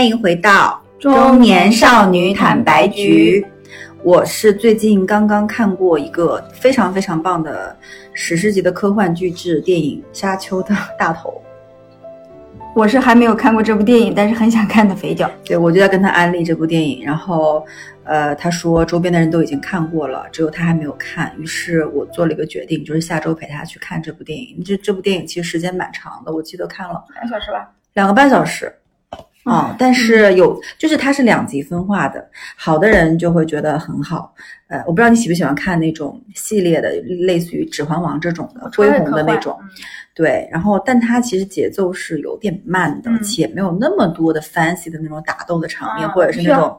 [0.00, 3.46] 欢迎回到中年少女坦白局。
[4.02, 7.76] 我是最近刚刚看过一个非常非常棒的
[8.14, 11.38] 史诗级的科幻巨制电影《沙丘》的大头。
[12.74, 15.30] 我是还没有看过这部电影，但是很想看的肥脚。
[15.44, 17.62] 对，我就在跟他安利这部电影，然后，
[18.04, 21.30] 呃，他说周边的人都已经看过了，只有他还没有看。
[21.38, 24.64] 于是我做了一个决定，就是下周陪他去看这部电影。
[24.64, 28.74] 这这部电影其实时间蛮长的，我记得看了两个小时吧，两个半小时。
[29.44, 34.34] 啊，但是有，就是它是两极分化的，好的人就会觉得很好。
[34.68, 36.90] 呃，我不知道你喜不喜欢看那种系列的，
[37.26, 39.58] 类似于《指环王》这种的恢宏的那种。
[40.14, 46.78] 对，然后，但它其实节奏是有点慢的，且没有那么多的 fancy 的那种打斗的场面，或者是那种，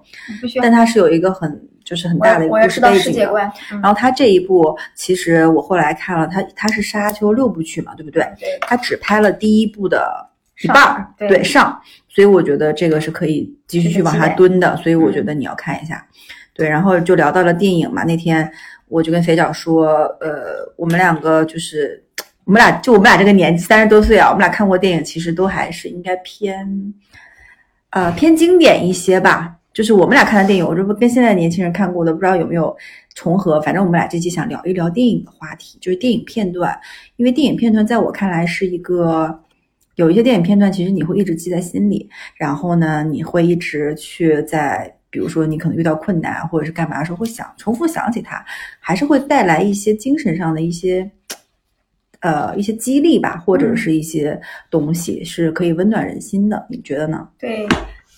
[0.61, 3.51] 但它是有一个很就是很大的一个故事背景的。
[3.71, 8.21] 然后它这一部，其实我后来看了，它它是沙丘六部曲嘛，对不对？
[8.39, 8.57] 对。
[8.61, 10.29] 它只拍了第一部的。
[10.63, 16.05] 一半儿对上，所以我觉得这个是可以继续去往下蹲的，所以我觉得你要看一下。
[16.53, 18.51] 对，然后就聊到了电影嘛，那天
[18.89, 19.85] 我就跟肥脚说，
[20.19, 22.03] 呃，我们两个就是
[22.43, 26.93] 我们俩就我们俩这个年纪三十多岁啊，我们俩看过电影，其实都还是应该偏
[27.91, 29.55] 呃偏经典一些吧。
[29.73, 32.75] 就是我们俩看的电影，我这不跟现在年轻人看过的，不知道有没有
[33.15, 33.61] 重合。
[33.61, 36.77] 反正我们俩这期想聊一聊电影的话题，就是电影片段，
[37.15, 39.40] 因为电影片段在我看来是一个。
[40.01, 48.43] 有一些电影片段，其实你会一直记在心里，然后呢，你会一直去在，比如说你可能遇到困难或者是干嘛的时候，会想重复想起它，
[48.79, 51.07] 还是会带来一些精神上的一些，
[52.21, 54.41] 呃，一些激励吧，或者是一些
[54.71, 56.65] 东西是可以温暖人心的。
[56.67, 57.29] 你觉得呢？
[57.37, 57.67] 对，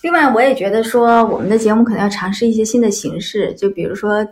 [0.03, 4.25] 另外我也觉得说，我们的节目可能要尝试一些新的形式，就比如说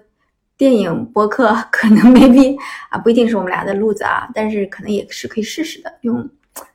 [0.56, 2.58] 电影播客，可能 maybe
[2.90, 6.30] 啊，不一定是我们俩的路子啊，但是可能也是可以试试的，用。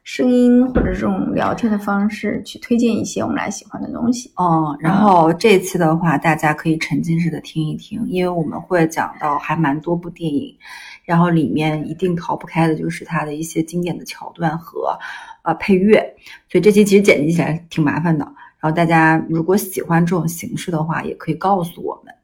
[0.07, 4.77] 声音或者这种聊天的方式去推荐一些我们俩喜欢的东西哦。
[4.79, 10.57] 然后这次的话，大家可以沉浸式的听一听，因为我们会讲到还蛮多部电影，
[11.05, 14.97] 然后里面一定逃不开的就是它的一些经典的桥段和
[15.43, 15.99] 呃配乐。
[16.49, 18.25] 所以这期其实剪辑起来挺麻烦的。
[18.61, 22.15] 然后大家如果喜欢这种形式的话，也可以告诉我们，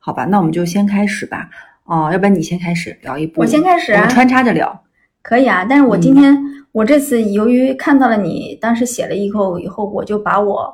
[0.00, 0.24] 好吧？
[0.24, 1.48] 那我们就先开始吧。
[1.84, 4.82] 哦，要不然你先开始聊一部，我先开始，我们穿插着聊，
[5.22, 5.66] 可以啊。
[5.68, 6.36] 但是我今天。
[6.72, 10.72] 我这次由于看到了你当时写了以后以后，我就把我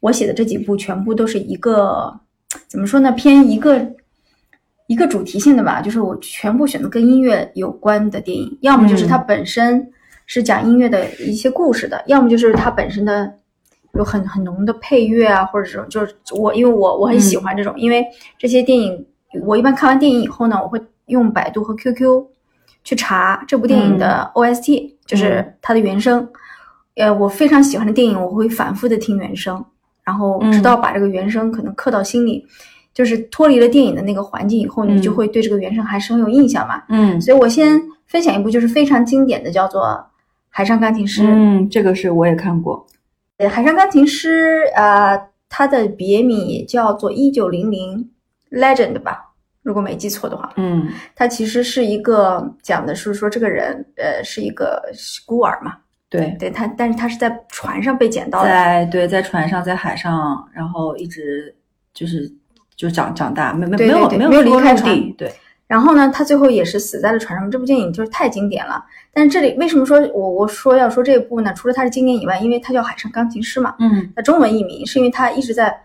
[0.00, 2.12] 我写的这几部全部都是一个
[2.66, 3.10] 怎么说呢？
[3.12, 3.80] 偏一个
[4.88, 9.88] 一个主题性的吧，就是我全部选择跟音乐有关的电影，要么就是它本身
[10.26, 13.32] 是讲音乐的一些故事的，要么就是它本身的
[13.94, 18.04] 有很很浓的配乐啊，或者这种就是我因为我我很喜欢这种，因为
[18.36, 19.06] 这些电影
[19.42, 22.26] 我一般看完电影以后呢，我会用百度和 QQ
[22.86, 24.94] 去查这部电影的 OST。
[25.06, 26.28] 就是它的原声，
[26.96, 29.64] 呃，我非常喜欢的电影，我会反复的听原声，
[30.02, 32.44] 然后直到把这个原声可能刻到心里，
[32.92, 36.82] 就是脱离了电影的那个环境以后，你就会对这个原声还是很有印象嘛。
[36.88, 39.82] 嗯，所以我先分享一部就是非常经典的，叫做
[40.48, 41.22] 《海上钢琴师》。
[41.28, 42.84] 嗯，这个是我也看过。
[43.36, 48.10] 呃，《海上钢琴师》呃，它的别名叫做《一九零零
[48.50, 49.25] Legend》吧。
[49.66, 54.80] 如果没记错的话，嗯，他其实是一个讲的是说这个人，呃，是一个
[55.26, 55.74] 孤儿嘛，
[56.08, 61.52] 对，对他，但是他是在船上被捡到的，在对，在船上，在海上，然后一直
[61.92, 62.32] 就是
[62.76, 65.32] 就长长大，没没没有没有离开船，对，
[65.66, 67.50] 然后呢，他最后也是死在了船上。
[67.50, 68.80] 这部电影就是太经典了，
[69.12, 71.52] 但是这里为什么说我我说要说这部呢？
[71.56, 75.76] 除了它是经典以外，因为它叫《海上钢琴师》嘛，嗯，那中文译名是因为他一直在。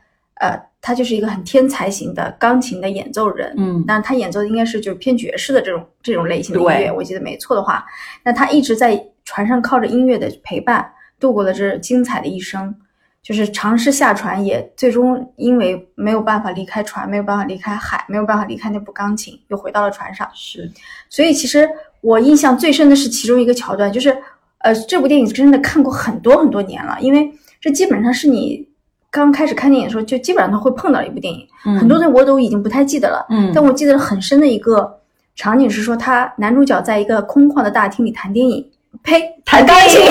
[0.41, 7.85] 呃，他就是一个很天才型的钢琴的演奏人，嗯，但他演奏的应该是就是偏爵士的这种这种类型的音乐，我记得没错的话，
[8.23, 12.73] 那他一直在船上靠着音乐的陪伴度过了这精彩的一生，
[13.21, 20.27] 就是尝试下船，也最终因为没有办法离开船，没有办法离开海，没有办法离开那部钢琴，又回到了船上。
[20.33, 20.67] 是，
[21.07, 21.69] 所以其实
[22.01, 24.17] 我印象最深的是其中一个桥段，就是
[24.57, 28.70] 呃，这部电影真的看过很多很多年了，因为这基本上是你。
[29.11, 31.45] 刚开始看电影的时候，就基本上他会碰到一部电影，
[31.77, 33.25] 很多的我都已经不太记得了。
[33.29, 34.99] 嗯，但我记得很深的一个
[35.35, 38.65] 场景是说，他男主角在一个空旷的大厅里弹电影，
[39.03, 40.01] 呸，弹钢琴，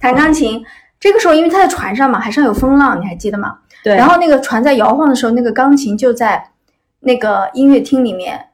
[0.00, 0.62] 弹钢琴。
[0.98, 3.58] 这个时候，因为他在船上嘛，海上有风浪，你还记得吗？
[3.84, 3.94] 对。
[3.94, 6.50] 然后那个船在摇晃的时候，那个钢琴就在
[7.00, 8.48] 那个音乐厅里面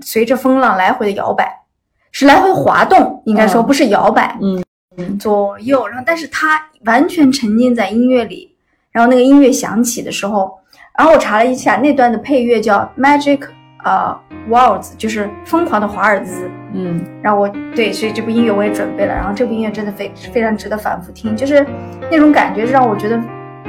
[0.00, 1.62] 随着风浪来回的摇摆，
[2.10, 5.86] 是来回滑动，应该说不是摇摆，嗯，左右。
[5.86, 8.49] 然后，但是他完全沉浸在音乐里。
[8.92, 10.52] 然后那个音乐响起的时候，
[10.98, 13.38] 然后我查了一下那段的配乐叫《Magic》，
[13.84, 16.50] 呃，Waltz，就是疯狂的华尔兹。
[16.72, 21.66] 嗯，然后我对，所以这部音乐我也准备了，然后这部音乐真的非非常值得反复听，就是
[22.10, 23.20] 那种感觉让我觉得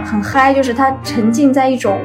[0.04, 2.00] 很嗨，就是他沉浸在一种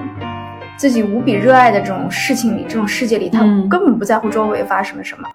[0.77, 5.29] 自己无比热爱的这种事情里，这种世界里，他嗯根本不在乎周围发生了什么。
[5.29, 5.35] 就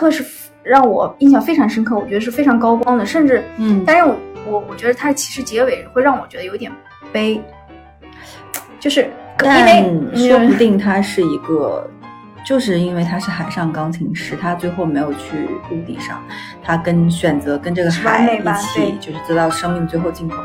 [0.00, 0.24] 刻是
[0.62, 4.16] 让我印象非常深刻，我觉得是非常高光的，甚至，嗯但是我
[4.46, 6.72] 我我觉得它其实结尾会让我觉得有点
[7.12, 7.40] 悲，
[8.78, 11.86] 就是可因但为说不定他是一个，
[12.46, 16.22] 就是因为他是海上钢琴师，他最后没有去陆地上，
[16.64, 20.36] 他跟选择跟这个海一起，就是走到生命最后尽头，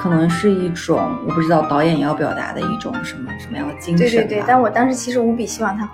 [0.00, 4.12] 可能是一种我不知道导演要表达的一种什么什么样的精神吧。
[4.12, 5.88] 对对对，但我当时其实无比希望他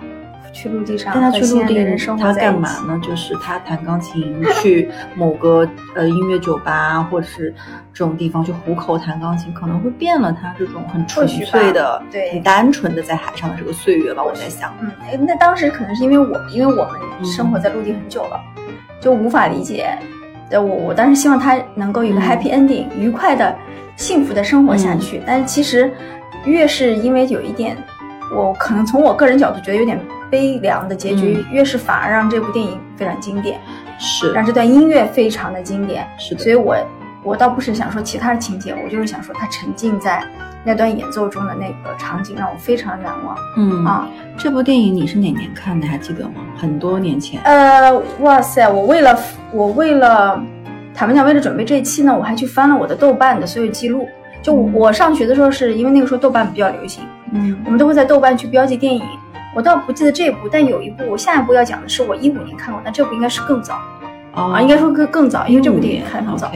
[0.53, 2.99] 去陆地上，但他去陆地和心爱的人，生活他干嘛呢？
[3.03, 7.53] 就是他弹钢琴，去某个呃音乐酒吧或者是
[7.93, 14.23] 这种地方去虎口弹钢琴，可能会变了他这种很纯粹的、对很单纯的在海上的这个岁月吧。
[14.23, 18.39] 我在想，嗯，哎那当时可能是因为我，因为我们生活在陆地很久了，
[18.99, 19.97] 就无法理解。
[20.49, 23.55] 呃，我我当时希望他能够有个嗯 happy ending，、愉快的、
[23.95, 25.21] 幸福的生活下去。
[25.25, 25.89] 但是其实
[26.43, 27.77] 越是因为有一点，
[28.35, 29.97] 我可能从我个人角度觉得有点
[30.31, 33.59] 悲凉的结局，越是反而让这部电影非常经典，
[33.99, 36.07] 是让这段音乐非常的经典。
[36.17, 36.75] 是的所以我
[37.23, 40.23] 我倒不是想说其他的情节，我就是想说他沉浸在
[40.63, 44.07] 那段演奏中的那个场景，让我非常难忘嗯啊。
[44.37, 45.85] 这部电影你是哪年看的？
[45.85, 46.35] 还记得吗？
[46.57, 47.41] 很多年前。
[47.43, 47.91] 呃，
[48.21, 48.67] 哇塞！
[48.69, 49.19] 我为了
[49.51, 50.41] 我为了
[50.95, 54.07] 坦白讲，为了准备这一期呢，我还去翻了我的豆瓣的所有记录。
[54.41, 59.03] 就我上学的时候，是因为那个时候豆瓣比较流行，嗯我们都会在豆瓣去标记电影。
[59.53, 63.79] 我倒不记得这部，但有一部我下一步要讲的是我一五年看过，但这部应该是更早
[64.33, 66.51] 哦啊，应该说更更早，因为这部电影看得很早。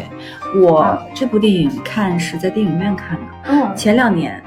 [0.62, 4.42] 我这部电影看是在电影院看的，嗯，前两年，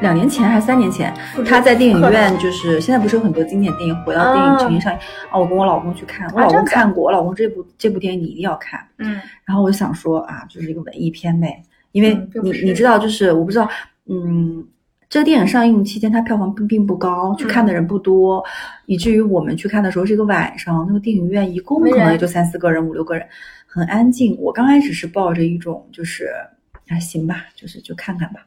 [0.00, 1.12] 两年前还是三年前
[1.46, 4.98] 他在电影院就是现在不是有很多经典电影回到电影群上映
[5.30, 11.60] 啊，我跟我老公去看，我老公看过，我老公这部这部电影你一定要看，嗯然后我就想说啊，就是一个文艺片呗，
[11.92, 13.68] 因为你、你知道，就是我不知道，
[14.08, 14.64] 嗯。
[15.14, 18.44] 这个电影上映期间，它票房并并不高，去看的人不多，
[18.86, 23.24] 以至于我们去看的时候是一个晚上，那个电影院一共可能也就三四个人、五六个人，
[23.64, 24.36] 很安静。
[24.40, 26.26] 我刚开始是抱着一种就是
[26.88, 28.40] 啊行吧，就是就看看吧，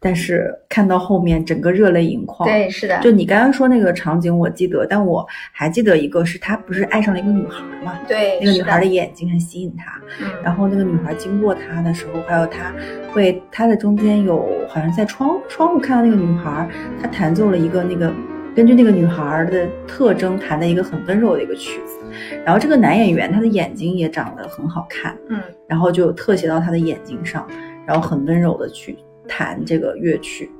[0.00, 2.48] 但是看到后面整个热泪盈眶。
[2.48, 12.72] 对，是的，就你刚刚说那个场景，我记得，但我还记得一个是他不是爱上了一个女孩嘛，对，那个女是孩的眼睛很吸引他，嗯，然后那个女孩经过他的时候，还有他
[13.12, 16.68] 会他的中间有好像在窗窗户看到那个女孩，
[17.00, 18.12] 他弹奏了一个那个
[18.54, 21.98] 根据那个女孩的特征弹的一个很温柔的一个曲子，
[22.44, 27.46] 然后这个男演员他的眼睛也长得很好看，嗯然后就特写到他的眼睛上，
[27.86, 28.96] 然后很温柔的去
[29.28, 30.50] 弹这个乐曲，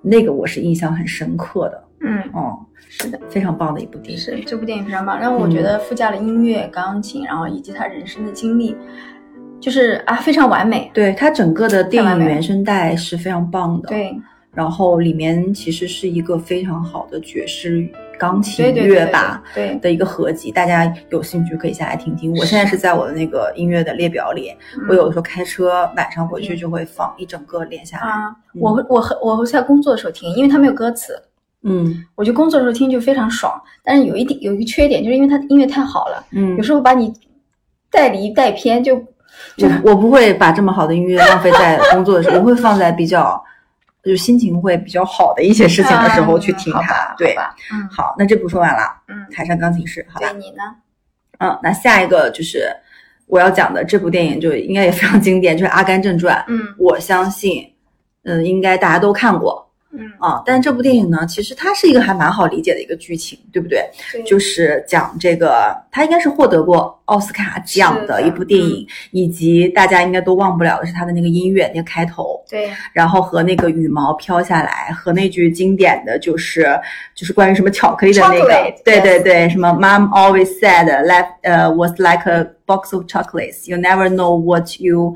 [0.00, 3.20] 那个我是印象很深刻的，嗯，哦、是的。
[3.28, 4.18] 非常棒的一部电影。
[4.18, 8.74] 是这部电影非常棒，让我觉得附加了音乐、钢琴，然后以及他人生的经历，
[9.60, 10.90] 就是啊非常完美。
[10.94, 14.16] 对它整个的电影原声带是非常棒的，对
[14.54, 17.88] 然后里面其实是一个非常好的爵士
[18.22, 22.32] 钢琴对对对乐吧对对的一个合集，大家有兴趣可以下来听听。
[22.36, 24.54] 我现在是在我的那个音乐的列表里，
[24.88, 28.04] 我有的时候开车晚上回去就会放一整个连下来。
[28.04, 31.20] 啊，我会我会我会在工作的时候听，因为它没有歌词，
[31.64, 33.60] 嗯我觉得工作的时候听就非常爽。
[33.82, 37.12] 但是有一点有一个缺点，就是因为它音乐太好了，嗯有，时候把你
[37.90, 38.96] 带离带偏，就
[39.56, 43.42] 就我我不会把这么好的音乐浪费在工作的时候，我会放在比较
[44.02, 47.14] 就心情会比较好的一些事情的时候去听它。
[47.14, 50.38] 嗯对，吧，嗯好，那这部说完了，嗯，台上钢琴师，好吧对。
[50.38, 50.62] 你呢？
[51.38, 52.68] 嗯，那下一个就是
[53.26, 56.36] 我要讲的这部电影，就应该也非常经典，就是《阿甘正传》。
[56.48, 57.72] 嗯我相信，
[58.24, 60.42] 嗯，应该大家都看过嗯，啊。
[60.44, 63.88] 但这部电影呢，其实它是一个还蛮好理解的一个剧情，对不对？
[64.12, 72.40] 对就是讲这个，它应该是获得过奥斯卡奖的一部电影，以及大家应该都忘不了的是它的那个音乐，那个开头。
[72.48, 76.78] 对然后和那个羽毛飘下来，和那句经典的就是
[77.14, 84.78] 就是关于什么巧克力的那个 Chocolate，对对对，什么 Mom always said life 呃、was like a box of chocolates, you never know what
[84.80, 85.14] you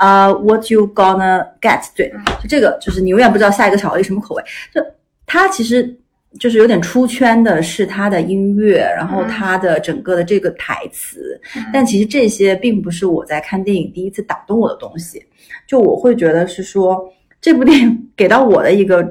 [0.00, 4.42] 呃、what you gonna get，对，嗯就这个就是你永远不知道下一个巧克力什么口味，
[4.74, 4.80] 就
[5.26, 5.94] 它其实
[6.38, 11.38] 就是有点出圈的是它的音乐，然后它的整个的这个台词，
[11.72, 15.22] 但其实这些并不是我在看电影第一次打动我的东西。
[15.66, 16.98] 就我会觉得是说，
[17.40, 19.02] 这部电影给到我的一个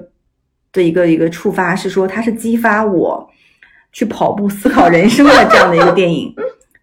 [0.73, 3.29] 的一个一个触发是说，它是激发我
[3.91, 6.33] 去跑步思考人生的这样的一个电影。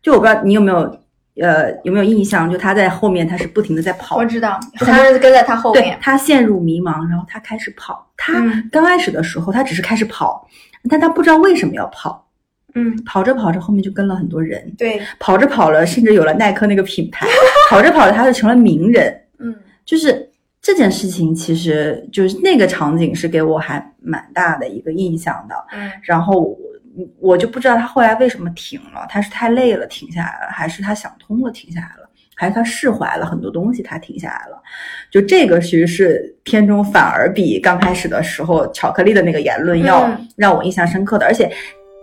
[0.00, 0.98] 就我不知道你有没有
[1.40, 8.07] 呃有没有印象，就他在后面他是不停的在跑，我知道，很多人跟在他后面，他陷入迷茫，然后他开始跑。
[8.16, 8.33] 他
[8.73, 10.49] 刚开始的时候，他只是开始跑，
[10.88, 12.26] 但他不知道为什么要跑。
[12.75, 14.71] 嗯，跑着跑着，后面就跟了很多人。
[14.76, 17.26] 对，跑着跑了，甚至有了耐克那个品牌。
[17.71, 19.19] 跑着跑着，他就成了名人。
[19.38, 25.55] 嗯，就是这件事情，其实就是那个场景是给我还蛮大的一个印象的。
[25.73, 26.55] 嗯，然后
[26.96, 32.08] 我我就不知道他后来为什么停了，他是太累了停下来了，还是他想通了停下来了？
[32.34, 34.62] 还是他释怀了很多东西，他停下来了。
[35.10, 41.24] 就这个其实是片中反而比刚开始的时候巧克力的那个言论要让我印象深刻的。
[41.24, 41.50] 而且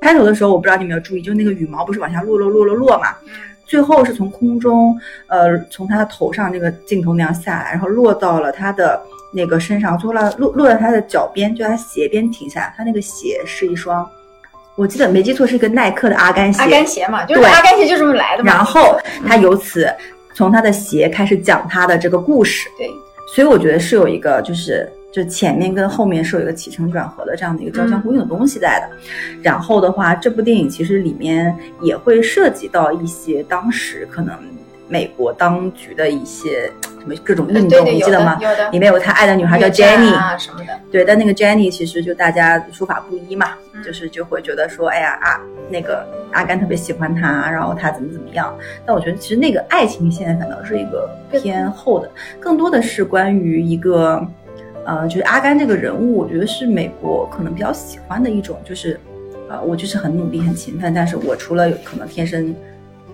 [0.01, 3.15] 开头的时候，我不知道你有没有注意，就那个羽毛不是往下落落落落落嘛？
[3.65, 8.99] 最后是从空中，呃，从他的头上那个镜头那样下来，然后落到了他的
[9.33, 12.73] 那个身上，落了落落在他的脚边，就他鞋边停下来。
[12.75, 14.07] 他那个鞋是一双，
[14.75, 16.61] 我记得没记错是一个耐克的阿甘鞋。
[16.61, 18.53] 阿甘鞋嘛，就是阿甘鞋就这么来的嘛。
[18.53, 19.87] 然后他由此。
[20.35, 22.89] 从他的鞋开始讲他的这个故事，对，
[23.35, 28.97] 所以我觉得是有一个，就是就前面跟后面是有一个起承转合的这样的一个交相呼应的东西在的。
[29.43, 34.35] 然后的话，这部电影其实里面也会涉及到一些当时可能
[34.93, 36.71] 美国当局的一些
[37.01, 38.37] 什么各种运动，你记得吗？
[38.39, 40.79] 有的，里面有他爱的女孩叫 Jenny 啊什么的。
[40.91, 45.41] 对，但那个 Jenny 其实就大家说法不一嘛，就是就会觉得说，哎呀啊。
[45.69, 48.53] 那个阿甘特别喜欢他，然后他怎么怎么样？
[48.85, 54.21] 但我觉得其实那个爱情线反倒是一个偏后的，更多的是关于一个，
[54.85, 58.99] 呃，就是阿甘这个人物，我觉得是美国可能比较喜欢的一种，就是，
[59.49, 62.53] 呃，我就是很努力、很勤奋，但是我除了可能天生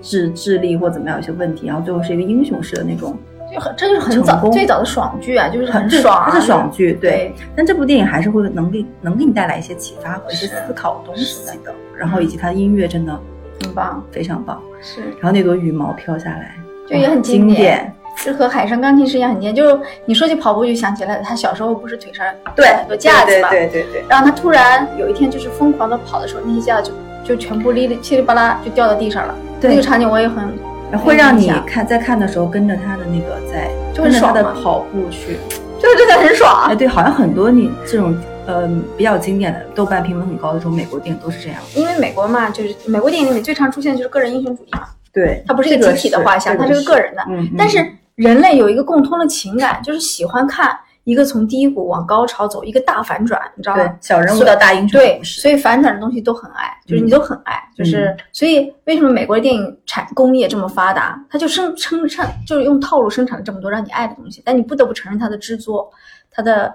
[0.01, 3.17] 智智力或怎么样有些问题，然后最后是一个英雄式的那种。
[3.51, 7.33] 就很，这就是很早最早的爽剧啊，就是很爽，它是爽剧，对。
[7.55, 11.73] 但这部电影还是会能给能给你带来一些启发和一些思考的东西的。
[11.97, 13.19] 然后以及它的音乐真的
[13.63, 14.61] 很棒，非常棒。
[14.81, 15.01] 是。
[15.19, 16.53] 然后那朵羽毛飘下来，
[16.87, 17.91] 就也很经典，
[18.23, 19.55] 就和海上钢琴师一样很经典。
[19.55, 22.23] 就是你说起跑步，就想起来他小时候不是腿上
[22.55, 24.03] 对很多架子嘛，对对对。
[24.07, 26.91] 然后他突然有一天就是疯狂的跑的时候，那些架子
[27.23, 29.35] 就就全部哩哩稀里巴拉就掉到地上了。
[29.61, 30.57] 那个场景我也很。
[30.97, 35.37] 会让你看在看的时候跟着他的那个在跟着他的跑步去，
[35.79, 36.65] 就是真的很爽。
[36.67, 41.59] 哎，对，好像很多你这种呃比较经典的豆瓣评分很高的这种美国电影都是这样。
[41.75, 44.87] 因为美国嘛，就是美国电影里面最常出现就是个人英雄主义嘛。
[45.13, 47.21] 对，它不是一个集体的画像，它是个个人的。
[47.29, 47.47] 嗯。
[47.55, 47.85] 但是
[48.15, 50.75] 人类有一个共通的情感，就是喜欢看。
[51.09, 53.97] 一个从低谷往高潮走，一个大反转，你知道吗？
[53.99, 61.19] 小人物到大英雄对，所以反转的东西都很爱，就是你都很爱，就是所以为什么美国的电影产工业这么发达？
[61.29, 65.91] 它就生生产就是用套路生产了这么多让你爱的东西，但你不得不承认它的制作，
[66.29, 66.73] 它的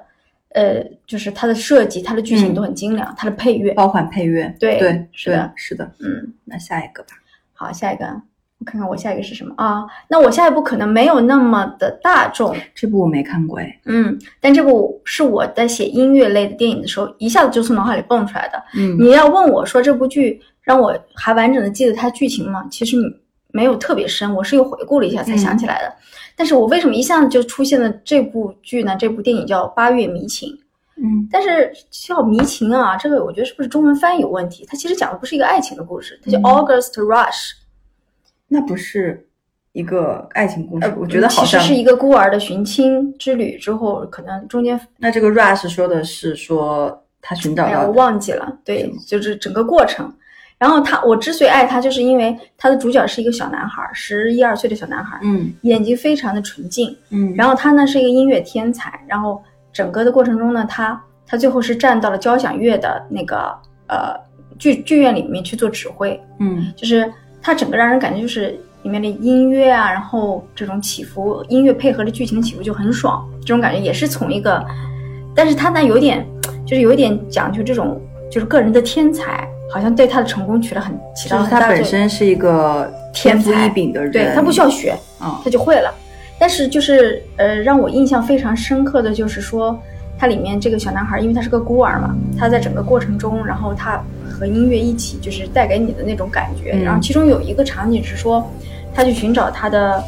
[0.51, 7.11] 呃，就是它的设计，它的剧情都很精良，它的配乐，包含配乐，对对是的，是的，嗯，那下一个吧。
[7.53, 8.05] 好，下一个。
[8.65, 9.85] 看看我下一个是什么啊？
[10.09, 13.81] 那我下一部可能没有那么的大众，这部我没看过哎。
[13.85, 18.63] 嗯，但这部是我在写音乐类的电影的时候，一下子就从脑海里蹦出来的。
[18.75, 22.67] 嗯，你要问我说这部剧让我还完整的记得它剧情吗？
[22.71, 22.97] 其实
[23.53, 25.93] 没有特别深，我是又回顾了一下才想起来的。
[26.35, 28.97] 但是我为什么一下子就出现了这部剧呢？
[28.99, 30.49] 这部电影叫《八月迷情》。
[30.97, 34.65] 嗯，但是叫迷情啊，这个我觉得是不是中文翻译有问题？
[34.67, 37.51] 它其实讲的不是一个爱情的故事，它叫 August Rush。
[38.55, 39.27] 那不是
[39.73, 44.81] 一个爱情故事，我觉得好像是一个孤儿的寻亲之旅之后，可能中间。
[44.97, 50.09] 那这个 rush 说的是说他寻找，我忘记了，对，就是整个过程。
[50.57, 59.43] 然后他，我之所以爱他，就是因为他的主角是一个小男孩，十一二岁的小男孩，嗯，眼睛非常的纯净，嗯，然后他呢是一个音乐天才，然后
[59.73, 63.53] 整个的过程中呢，他他最后是站到了交响乐的那个
[63.89, 64.15] 呃
[64.57, 67.13] 剧剧院里面去做指挥，嗯，就是
[67.45, 68.59] 他整个让人感觉就是。
[68.85, 74.63] 里面的音乐啊，然后这种起伏，音乐配合着剧情起伏就很爽，这种感觉也是从一个，
[75.35, 76.23] 但是他呢有点，
[76.67, 77.99] 就是有一点讲究这种，
[78.31, 84.95] 就是个人的天才，好像对他的成功取了很起到很大他本身是一个天赋异禀的人，对他不需要学，
[85.43, 85.91] 他就会了。
[86.39, 89.81] 但是就是呃，让我印象非常深刻的就是说，
[90.19, 93.99] 他里面这个小男孩，因为他是个孤儿嘛，他在整个过程中，然后他
[94.35, 96.73] 和音乐一起，就是带给你的那种感觉。
[96.83, 98.45] 然后其中有一个场景是说。
[98.97, 100.05] 他去寻找他的，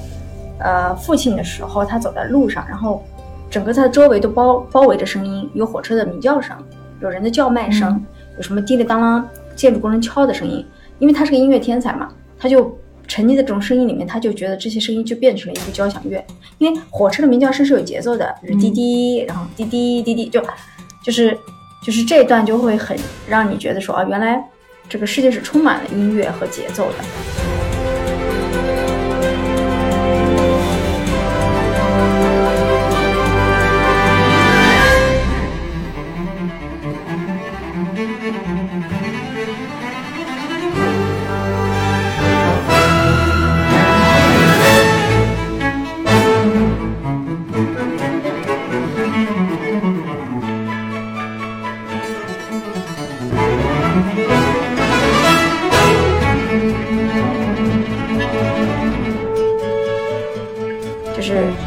[0.61, 3.03] 呃，父亲的时候，他走在路上，然后
[3.51, 6.57] 整个他的周围都包包围着声音，有火车的鸣叫声，
[7.03, 8.01] 有人的叫卖声，
[8.37, 9.25] 有什么滴里当啷
[9.57, 10.65] 建筑工人敲的声音，
[11.01, 12.73] 因为他是个音乐天才嘛，他就
[13.09, 16.25] 沉浸在这种声音里面，他就觉得这些声音就变成了一个交响乐。
[16.59, 20.41] 因为火车的鸣叫声是有节奏的，就是滴滴，然后滴滴滴滴，就
[21.03, 21.37] 就是
[21.87, 24.43] 就是这段就会很让你觉得说啊，原来
[24.89, 27.56] 这个世界是充满了音乐和节奏的。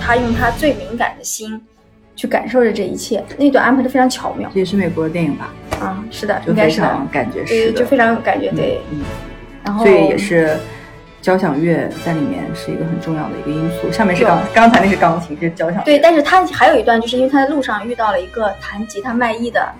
[0.09, 1.61] 他用他最敏感的心
[2.15, 4.49] 去感受着这一切，那段安排的非常巧妙。
[4.51, 5.53] 这也是美国的电影吧？
[5.79, 8.81] 啊，是的，就非常感觉是，就非常有感觉，对。
[8.89, 9.01] 嗯，
[9.63, 10.57] 然后所以也是
[11.21, 13.91] 交响乐在里面是一个很重要的一个因素。
[13.91, 15.83] 上面是钢，刚才那是钢琴，这是交响。
[15.83, 19.71] 对，但是他还有一段，就是因为他在路上遇到了一个弹吉他卖艺的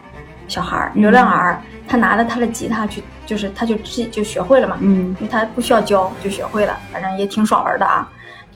[0.48, 4.78] 小孩儿，流浪儿，他拿着他的吉他去，就是他就自就学会了嘛。
[4.80, 8.08] 嗯，因为他不需要教就学会了，反正也挺爽文的啊。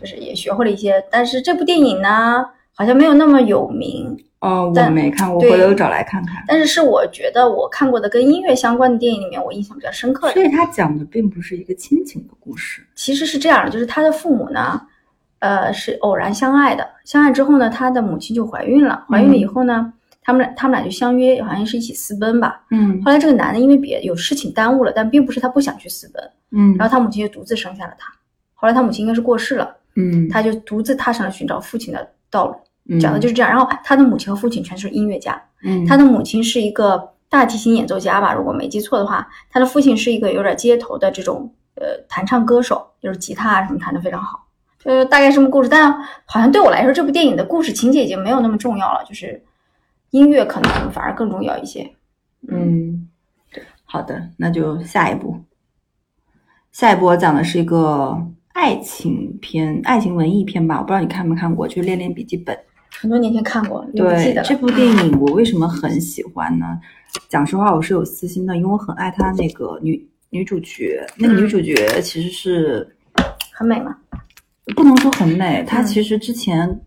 [0.03, 4.69] 就是也学会了一些，但是这部电影呢，好像没有那么有名哦。
[4.75, 6.43] 我没看我，回头找来看看。
[6.45, 10.33] 但是是我觉得我看过的跟音乐相关的电影里面，我印象比较深刻的。
[10.33, 12.85] 所以他讲的并不是一个亲情的故事。
[12.95, 14.81] 其实是这样的，就是他的父母呢，
[15.39, 16.85] 呃，是偶然相爱的。
[17.05, 19.05] 相爱之后呢，他的母亲就怀孕了。
[19.09, 22.61] 怀孕了以后呢，他们俩他们俩就相约，好像是一起私奔吧。
[22.71, 23.01] 嗯。
[23.05, 26.31] 后来这个男的因为别有事情耽误了，但并不是他不想去私奔。
[26.51, 26.75] 嗯。
[26.77, 28.11] 然后他母亲就独自生下了他。
[28.53, 29.75] 后来他母亲应该是过世了。
[29.95, 33.51] 嗯，他就独自踏上了寻找父亲的道路，讲的就是这样。
[33.51, 44.47] 然后他的母亲和父亲全是音乐家，嗯，他的母亲是一个大提琴演奏家吧，如果没记错的话，他的父亲是一个有点街头的这种呃弹唱歌手，就是吉他啊什么弹的非常好，
[44.79, 45.69] 就是大概什么故事。
[45.69, 45.93] 但
[46.25, 49.43] 好像对我来说，这部电影的故事情节已经没有那么重要了，就是
[50.09, 51.93] 音乐可能反而更重要一些。
[52.47, 53.07] 嗯，
[53.51, 55.39] 对，好的，那就下一步，
[56.71, 58.19] 下一步我讲的是一个。
[58.53, 62.55] 爱情片、爱情文艺片吧，我不知道你看没看过，就是《恋恋笔记本》。
[62.89, 66.79] 很多年前看过，对这部电影，我为什么很喜欢呢？
[67.27, 71.05] 讲实话，我是有私心的，因为我很爱他那个女女主角。
[71.17, 72.95] 那个女主角其实是
[73.51, 73.97] 很美吗？
[74.75, 76.79] 不能说很美，她其实之前。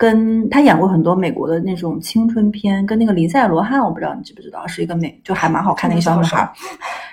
[0.00, 6.38] 跟他演过很多美国的那种青春片，跟那个林赛罗汉，我不知道你知不知道，是一个美就还蛮好看的一个小女孩。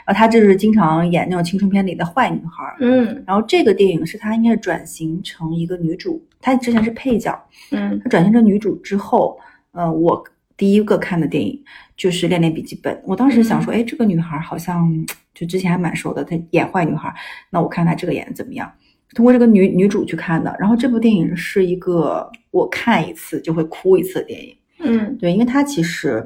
[0.06, 2.78] 然后她就是经常演那种青春片里的坏女孩。
[2.80, 3.22] 嗯。
[3.28, 7.38] 然后这个电影是她应该是转型成一个女主，她之前是配角。
[7.72, 8.00] 嗯。
[8.02, 9.38] 她转型成女主之后，
[9.74, 10.24] 呃，我
[10.56, 11.62] 第一个看的电影
[11.98, 12.96] 就是《恋恋笔记本》。
[13.04, 14.90] 我当时想说，哎，这个女孩好像
[15.34, 17.14] 就之前还蛮熟的，她演坏女孩，
[17.50, 18.72] 那我看她这个演的怎么样？
[19.18, 24.56] 通过这个女女主去看的，然后这部电影是一个我看一次就会哭一次的电影。
[24.78, 26.24] 嗯，对，因为它其实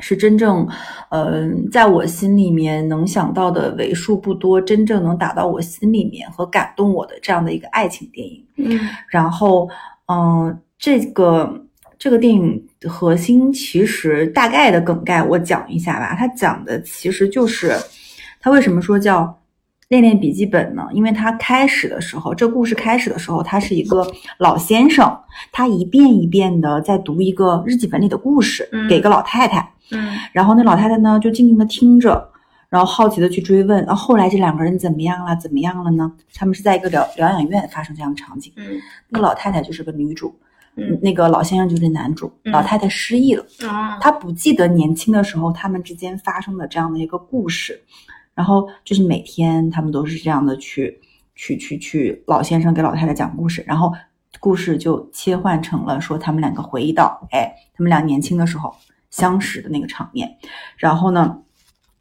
[0.00, 0.68] 是真正，
[1.08, 8.44] 嗯，在我心里面能想到的为数不多真正能打到我心里面和感动我的这样的一个爱情电影。
[8.56, 9.66] 嗯，然后，
[10.08, 11.64] 嗯，这个
[11.98, 17.74] 这个电影核心其实大概的梗概我讲一下吧，它讲的其实就是
[18.38, 19.38] 它为什么说叫。
[19.92, 20.88] 恋恋笔记本呢？
[20.94, 24.06] 因为他开始的时候，这故事开始的时候，他是一个
[24.38, 25.14] 老先生，
[25.52, 29.70] 他一遍一遍的在读一个日记本里的故事，给一个老太太。
[29.90, 32.26] 嗯，然后那老太太呢，就静静的听着，
[32.70, 33.84] 然后好奇的去追问。
[33.84, 35.36] 啊，后来这两个人怎么样了？
[35.36, 36.10] 怎么样了呢？
[36.34, 38.50] 他们是在一个疗疗养院发生这样的场景。
[38.56, 40.34] 嗯，那个老太太就是个女主，
[40.76, 42.32] 嗯，那个老先生就是男主。
[42.44, 43.44] 老太太失忆了，
[44.00, 47.82] 她不记得年轻的时候他们之间发生的这样的一个故事。
[48.34, 51.00] 然后就是每天他们都是这样的去
[51.34, 53.92] 去去去，老先生给老太太讲故事，然后
[54.40, 58.74] 故事就切换成了说他们两个回忆到，哎，他们俩年轻的时候
[59.10, 60.36] 相识的那个场面。
[60.76, 61.38] 然后呢，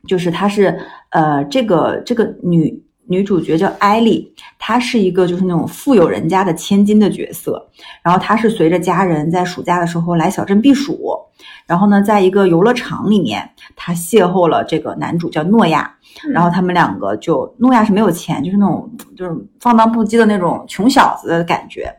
[0.08, 7.68] 就是他是呃这个这个女女主角叫艾莉，她是一个就是那种富有人家的千金的角色。
[8.02, 11.18] 然后她是随着家人在暑假的时候来小镇避暑，
[11.66, 15.96] 然后呢，在一个游乐场里面，她邂逅了这个男主叫诺亚。
[16.34, 21.90] 然后他们两个就诺亚是没有钱，就是那种就是放荡不羁的那种穷小子的感觉，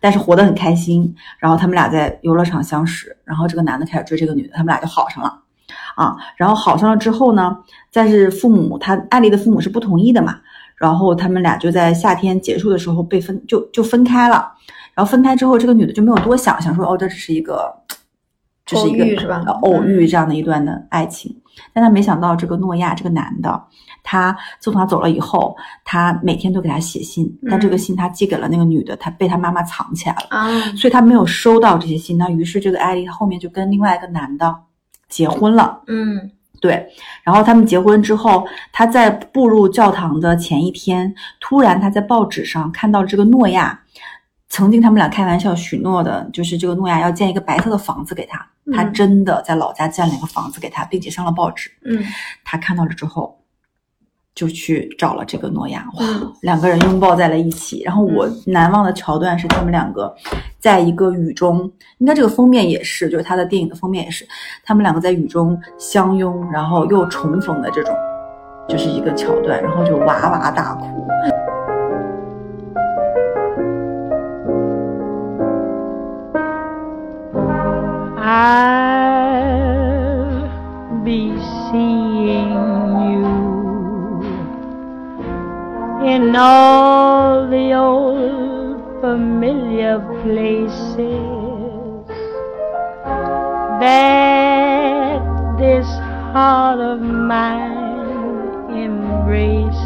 [0.00, 1.14] 但是活得很开心。
[1.38, 5.40] 然后他们俩在游乐场相识，然后这个男的开始追这个女的，他们俩就好上了
[5.96, 6.16] 啊。
[6.36, 7.56] 然后好上了之后呢，
[7.92, 10.36] 但是父母他艾丽的父母是不同意的嘛。
[10.76, 14.52] 然后他们俩就在夏天结束的时候被分就就分开了。
[14.92, 17.72] 然后分开之后，这个女的就没有多想，想说哦，这只是一个，
[18.66, 19.42] 这是一个是吧？
[19.62, 21.34] 偶遇这样的一段的爱情。
[21.72, 23.64] 但她没想到这个诺亚这个男的，
[24.02, 32.18] 他自从他走了以后，他每天都给他写信，但这个信他寄给了那个女的，他被他妈妈藏起来了，啊，所以他没有收到这些信。
[32.18, 34.54] 那于是这个艾丽后面就跟另外一个男的
[35.08, 35.82] 结婚了。
[35.86, 36.88] 嗯对，
[37.22, 43.78] 然后他们结婚之后，他在步入教堂的前一天，突然他在报纸上看到这个诺亚，
[44.48, 48.38] 曾经他们俩开玩笑许诺的，就是这个诺亚要建一个白色的房子给他，
[48.72, 51.70] 他嗯真的在老家建了一个房子给他，并且上了报纸。
[51.84, 52.02] 嗯
[52.44, 53.43] 他看到了之后，
[54.34, 57.82] 就去找了这个诺亚，哇嗯，两个人拥抱在了一起。
[57.82, 60.12] 然后我难忘的桥段是他们两个
[60.58, 64.26] 在一个雨中，应该这个封面也是，就是他的电影的封面也是，
[64.64, 67.94] 他们两个在雨中相拥，然后又重逢的这种，
[68.68, 70.86] 就是一个桥段，然后就哇哇大哭。
[78.26, 78.73] I'll
[86.14, 91.08] in all the old familiar places
[93.80, 95.18] that
[95.58, 95.86] this
[96.32, 99.82] heart of mine embraces.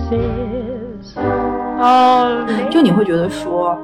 [1.81, 3.79] All 就你会觉得说，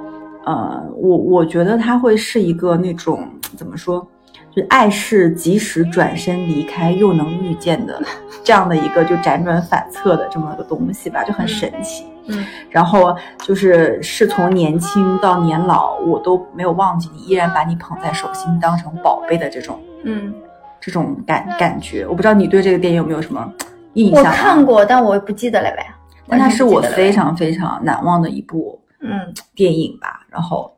[0.44, 3.26] 呃，我我觉得他会是一个那种
[3.56, 4.06] 怎么说，
[4.54, 8.00] 就爱是及时转身离开又能遇见的
[8.44, 12.04] 这样的一个就辗转反侧的这么个东西吧，就很神奇。
[12.26, 20.32] 嗯然后就是是从年轻到年老，我都没有忘记你，依然把你捧在手心，当成宝贝的这种嗯，
[20.80, 22.06] 这种感感觉。
[22.06, 23.52] 我不知道你对这个电影有没有什么
[23.92, 24.32] 印象、啊？
[24.32, 25.86] 看，过，但我不记得了呗。
[26.26, 29.10] 但它是我非常非常难忘的一部嗯，
[29.54, 30.26] 电影吧。
[30.30, 30.74] 然后，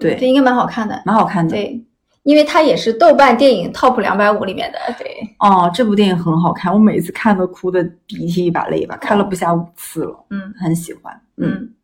[0.00, 1.00] 对，这应该蛮好看的。
[1.06, 1.52] 蛮好看的。
[1.54, 1.80] 对，
[2.24, 4.78] 因为它也是豆瓣电影 Top 两百五里面的。
[4.98, 5.06] 对，
[5.38, 11.18] 哦，这部电影很好看，我每次看都哭的鼻涕一把泪一把，看了不下五次了，嗯很喜欢。
[11.36, 11.74] 嗯，嗯，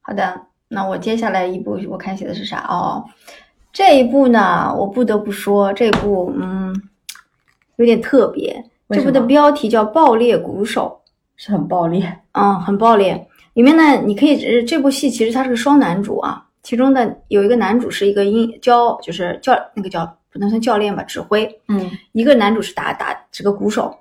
[0.00, 3.04] 好的，那我接下来一部我看写的是啥哦？
[3.72, 6.74] 这一部呢，我不得不说，这部嗯
[7.76, 8.64] 有点特别。
[8.90, 11.00] 这部的标题叫《爆裂鼓手
[11.34, 13.26] 是很爆裂。》，嗯，很爆裂。
[13.54, 21.48] 里面呢，你可以呃这部戏其实它是个双男主啊，其中的有一个男主是一个音教，就是教那个叫不能算教练吧，指挥。
[21.68, 23.96] 嗯一个男主是打打这个鼓手，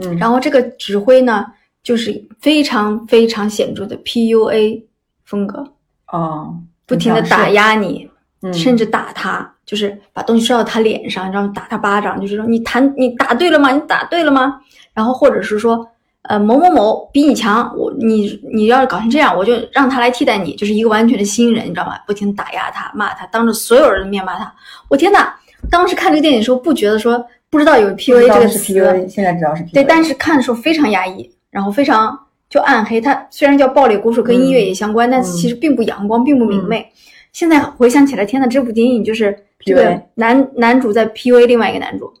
[0.00, 1.44] 嗯，然后这个指挥呢，
[1.82, 4.82] 就是非常非常显著的 PUA
[5.26, 5.62] 风格，
[6.10, 8.08] 哦，不停的打压你，
[8.40, 11.52] 嗯甚至打他，就是把东西摔到他脸上，然后？
[11.52, 13.70] 打他巴掌，就是说你弹你打对了吗？
[13.72, 14.58] 你打对了吗？
[14.94, 15.86] 然后或者是说，
[16.22, 21.94] 呃，某某某比你强，我你你要是搞成这样，我就让他来替代你，就是一个完全的新人，你知道吗？
[22.06, 24.52] 不停打压他，骂他，当着所有人的面骂他。
[24.88, 25.32] 我天呐，
[25.70, 29.72] 当时看这个电影的时候，不觉得说不知道有 PUA 这个是词，PUA，现在知道是 PUA。
[29.74, 32.16] 对，但是看的时候非常压抑，然后非常
[32.50, 33.00] 就暗黑。
[33.00, 36.86] 它虽然叫暴力鼓手，跟音乐也相关，但是其实并不阳光，并不明媚。
[37.32, 42.12] 现在回想起来，天呐，这部电影就是这个男男主在 PUA 另外一个男主，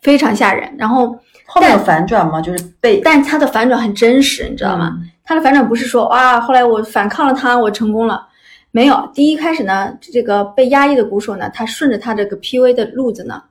[0.00, 0.74] 非常吓人。
[0.78, 2.40] 然后，后面有反转吗？
[2.40, 4.92] 就是被但他的反转很真实，你知道吗？
[5.00, 8.24] 嗯他的反转不是说哇，后来我反抗了他，我成功了。
[8.70, 13.42] 没有，第一开始呢，这个被压抑的鼓手呢，他顺着他这个 PUA 的路子呢，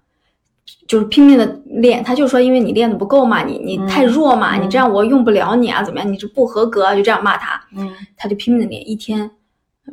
[0.87, 2.01] 就是拼命的练。
[2.01, 6.09] 他就说，因为你练的不够嘛，你你嗯太弱嘛，嗯你这样我用不了你啊，怎么样？
[6.09, 7.61] 你这不合格啊，就这样骂他。
[7.75, 9.29] 嗯他就拼命的练，一天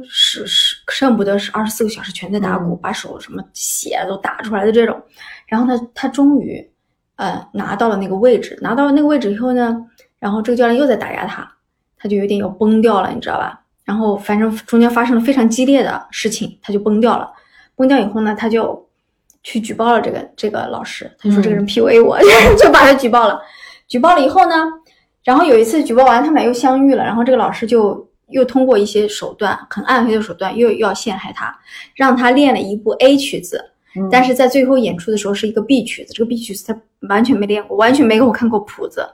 [0.08, 5.02] 是是恨不得是二十四个小时全在打鼓，嗯把手什么血都打出来的这种。
[5.48, 6.64] 然后他他终于
[7.22, 9.76] 呃拿到了那个位置，拿到了那个位置以后呢，
[10.18, 11.48] 然后这个教练又在打压他，
[11.96, 13.60] 他就有点要崩掉了，你知道吧？
[13.84, 17.30] 然后反正中间发生了非常激烈的事情，他就崩掉了。
[17.76, 18.88] 崩掉以后呢，他就
[19.42, 22.18] 去举报了这个这个老师，他就说这个人 PUA 我，
[22.58, 23.40] 就把他举报了。
[23.88, 24.54] 举报了以后呢，
[25.24, 31.56] 然后有一次举报完，他们俩又相遇了，然后这个老师就又通过一些手段，很暗黑的手段，又又要陷害他，
[31.94, 39.06] 让他练了一部 A 曲子，嗯但是在最后演出的时候是一个 B 曲子，这个 B 曲子他完全没练过，完全没给我看过谱子，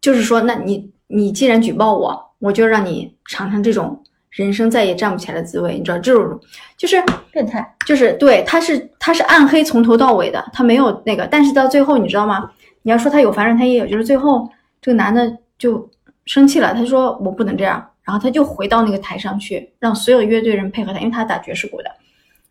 [0.00, 6.40] 就是说，那你你既然举报我，我就让你尝尝这种人生再也站不起来的滋味，你知道这种
[6.76, 7.02] 就是
[7.32, 7.76] 变态。
[7.86, 12.50] 就是对，他是他是暗黑从头到尾的，他没有那个，但是到最后你知道吗？
[12.82, 14.48] 你要说他有反转，他也有，就是最后
[14.80, 15.90] 这个男的就
[16.24, 21.90] 生气了，他说我不能这样，然后他就回到那个台上去，让所有乐队人配合他，因为他打爵士鼓的，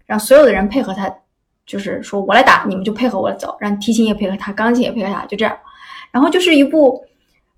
[0.10, 1.08] 让所有的人配合他，
[1.67, 5.56] 就是说我来打，你们就配合我走，让提琴也配合他，钢琴也配合他，就这样，
[6.10, 7.06] 然后就是一部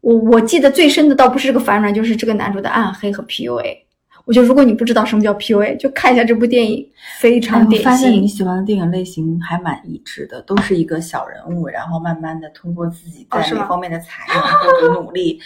[0.01, 3.77] 我我记得最深的倒不是这个反转，就是这个男主的暗黑和 PUA。
[4.25, 6.87] 我我觉得如果你不知道什么叫 PUA，就看一下这部电影，
[7.19, 8.25] 非常典哎我发现你。
[8.25, 15.37] 喜欢的电影类型还蛮一致的，都是一个小人物，然后慢慢的通过自己在哦是吗哪方面的才能或者努力，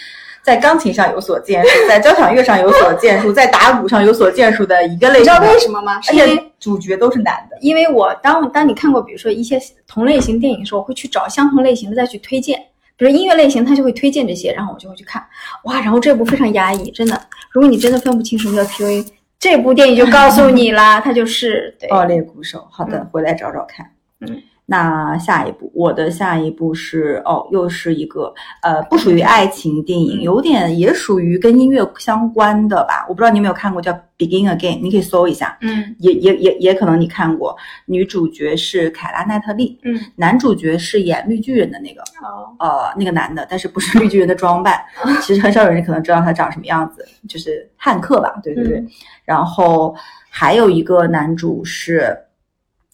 [0.45, 5.21] 在钢琴上有所建树，在交响乐上有所建树，在打鼓上有所建树的一个类型。
[5.21, 5.99] 你知道为什么吗？
[6.01, 7.57] 是因为主角都是男的。
[7.61, 12.61] 因为我当当你看过比如说一些同类型电影的时候，我会去找相同类型的再去推荐。
[12.95, 15.21] 比如音乐类型，他就会推荐这些，然后我就会去看。
[15.63, 17.19] 哇，然后这部非常压抑，真的。
[17.51, 19.05] 如果你真的分不清什么叫 PUA，
[19.39, 21.89] 这部电影就告诉你啦，它就是对。
[21.89, 23.85] 爆裂鼓手，好的，嗯回来找找看。
[24.21, 33.05] 嗯，那下一步，我的下一步是哦，又是一个呃，不属于爱情电影，有点也属于跟音乐相关的吧。
[33.07, 35.55] 我不知道你有没有看过，叫《Begin Again》，你可以搜一下。
[35.61, 44.83] 嗯也也也也可能你看过，女主角是凯拉奈特利，嗯，男主角是演绿巨人的那个，哦，呃，那个男的，但是不是绿巨人的装扮，
[45.21, 48.79] 其实很少有人可能知道他长什么样子，就是汉克吧，对对对。
[48.79, 48.87] 嗯
[49.25, 49.95] 然后
[50.29, 52.15] 还有一个男主是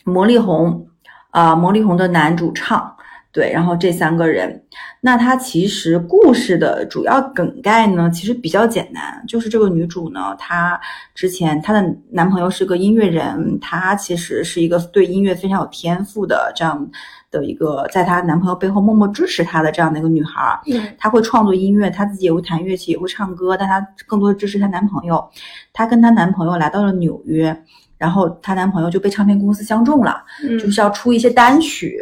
[0.05, 0.87] 魔力红，
[1.31, 2.95] 啊、魔力红的男主唱，
[3.31, 4.63] 对，然后这三个人，
[4.99, 10.79] 那他其实故事的主要梗概呢，其实比较简单，就是这个女主呢，她
[11.15, 16.89] 之前她的男朋友是个音乐人，她其实是一个对音乐非常有天赋的这样
[17.31, 20.59] 的一个，在她男朋友背后默默支持她的这样的一个女孩儿。
[20.67, 25.27] 嗯她会创作音乐，她自己也会弹乐器，也会唱歌，但她更多的支持她男朋友。
[25.73, 27.63] 她跟她男朋友来到了纽约，
[27.97, 31.97] 然后她男朋友就被唱片公司相中了，嗯，就是要出一些单曲，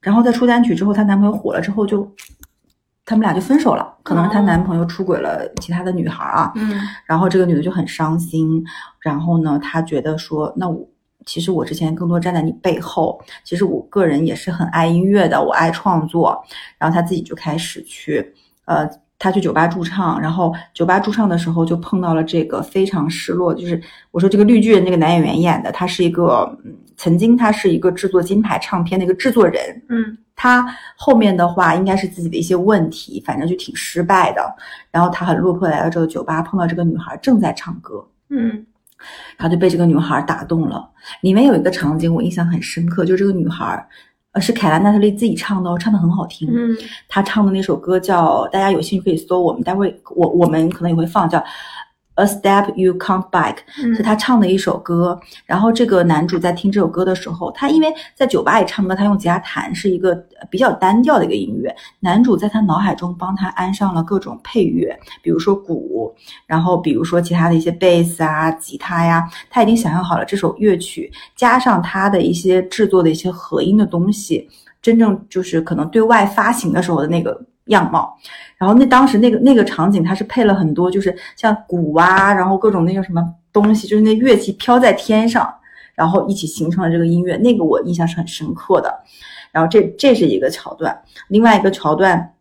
[0.00, 2.06] 然后在出单曲之后，她男朋友火了之后就，
[3.06, 3.96] 他们俩就分手了。
[4.02, 8.64] 可能是她哦男朋友出轨了其他的女孩啊，嗯然后这个女的就很伤心，
[9.00, 10.86] 然后呢，她觉得说，那我
[11.30, 16.44] 其实我之前更多站在你背后，其实我个人也是很爱音乐的，我爱创作，
[16.76, 18.90] 然后他自己就开始去，呃。
[19.22, 23.78] 他去酒吧驻唱，然后酒吧驻唱的时候就碰到了这个非常失落，就是
[24.12, 30.66] 我说这个绿巨人那个男演员演的，他是一个，嗯，曾经他是一个制作金牌唱片的一个制作人，嗯他
[30.96, 34.42] 后面的话应该是自己的一些问题，反正就挺失败的。
[34.90, 38.64] 然后他很落魄来到这个酒吧，碰到这个女孩正在唱歌，嗯
[39.36, 40.88] 然后就被这个女孩打动了。
[41.22, 43.86] 里面有一个场景我印象很深刻，就是这个女孩，
[44.32, 46.48] 呃，是凯拉奈特利自己唱的哦，唱的很好听。
[46.52, 46.76] 嗯
[47.08, 51.42] 她唱的那首歌叫，大家有兴趣可以搜，我们待会我我们可能也会放，叫。
[52.20, 55.18] A step you can't back，嗯是他唱的一首歌。
[55.46, 61.74] 然后这个男主在听这首歌的时候，他因为在酒吧里唱歌，他用吉他弹是一个呃比较单调的一个音乐。
[62.00, 66.14] 男主在他脑海中帮他安上了各种配乐，比如说鼓，
[66.46, 74.46] 然后比如说其他的一些贝斯啊、吉他呀，他已经想象好了这首乐曲，加上他的一些制作的一些合音的东西，
[74.82, 78.16] 真正就是可能对外发行的时候的那个样貌。
[78.56, 83.20] 然后那当时那个那个场景，它是配了很多就是像鼓啊，然后各种那个什么
[83.52, 85.52] 东西，就是那乐器飘在天上，
[85.94, 88.94] 然后一起形成了这个音乐，那个我印象是很深刻的。
[89.50, 92.32] 然后这这是一个桥段，另外一个桥段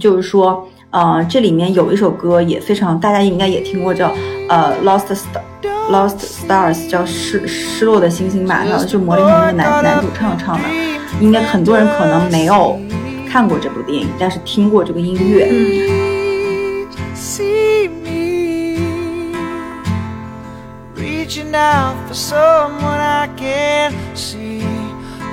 [0.00, 4.12] 就是说，呃，这里面有一首歌也非常，大家应该也听过，叫
[4.48, 5.42] 呃 Lost Star
[5.88, 10.68] Lost Stars，叫失失落的星星吧，然后就魔力红那个男男主唱唱的，
[11.20, 12.76] 应该很多人可能没有
[13.29, 15.47] 看过这部电影，但是听过这个音乐。
[15.51, 19.33] 嗯 see me
[20.95, 24.61] reaching out for someone I can see.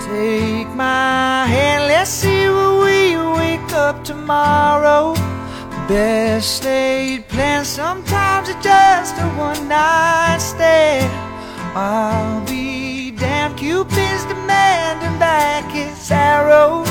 [0.07, 5.15] Take my hand, let's see where we wake up tomorrow.
[5.89, 11.11] Best laid plans, sometimes it's just a one night stand.
[11.75, 16.85] I'll be damned, Cupid's demanding back his arrow.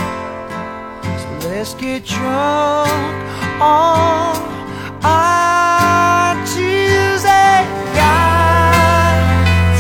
[1.55, 2.91] Let's get drunk
[3.61, 4.35] on
[5.05, 7.61] our Tuesday.
[7.93, 9.21] God,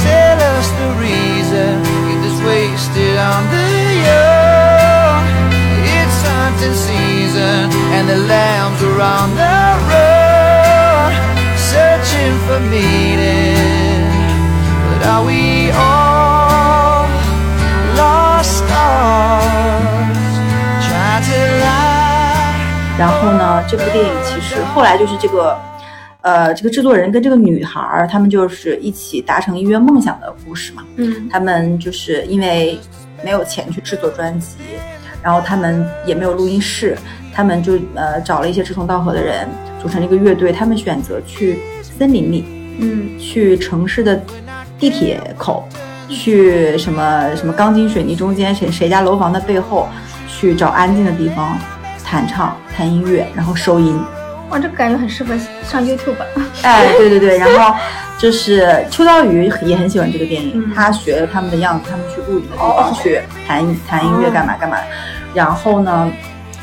[0.04, 1.80] tell us the reason.
[2.06, 3.72] Get this wasted on the
[4.04, 5.24] young.
[5.96, 11.10] It's hunting season, and the lambs are on the run,
[11.56, 14.12] searching for meaning.
[14.88, 17.08] But are we all
[17.96, 19.91] lost stars?
[22.98, 25.58] 然后呢，这部电影其实后来就是这个，
[26.20, 30.84] 呃，这个制作人跟这个女孩儿，他们就是一起达成音乐梦想的故事嘛。
[30.96, 32.78] 嗯他们就是因为
[33.24, 34.56] 没有钱去制作专辑，
[35.22, 36.96] 然后他们也没有录音室，
[37.34, 39.48] 他们就呃找了一些志同道合的人，
[39.80, 40.52] 组成了一个乐队。
[40.52, 42.44] 他们选择去森林里，
[42.78, 44.22] 嗯去城市的
[44.78, 45.66] 地铁口，
[46.08, 49.88] 去什么什么钢筋水泥中间谁谁家楼房的背后，
[50.42, 51.56] 去找安静的地方
[52.04, 53.96] 弹唱、弹音乐，然后收音。
[54.50, 56.16] 哇，这个感觉很适合上 YouTube。
[56.62, 57.76] 哎，对对对，然后
[58.18, 64.76] 就是秋刀鱼也很喜欢这个电影，嗯他学了他们的样子，他们去露营的地哦方去弹弹音乐干嘛干嘛。
[65.32, 66.10] 然后呢，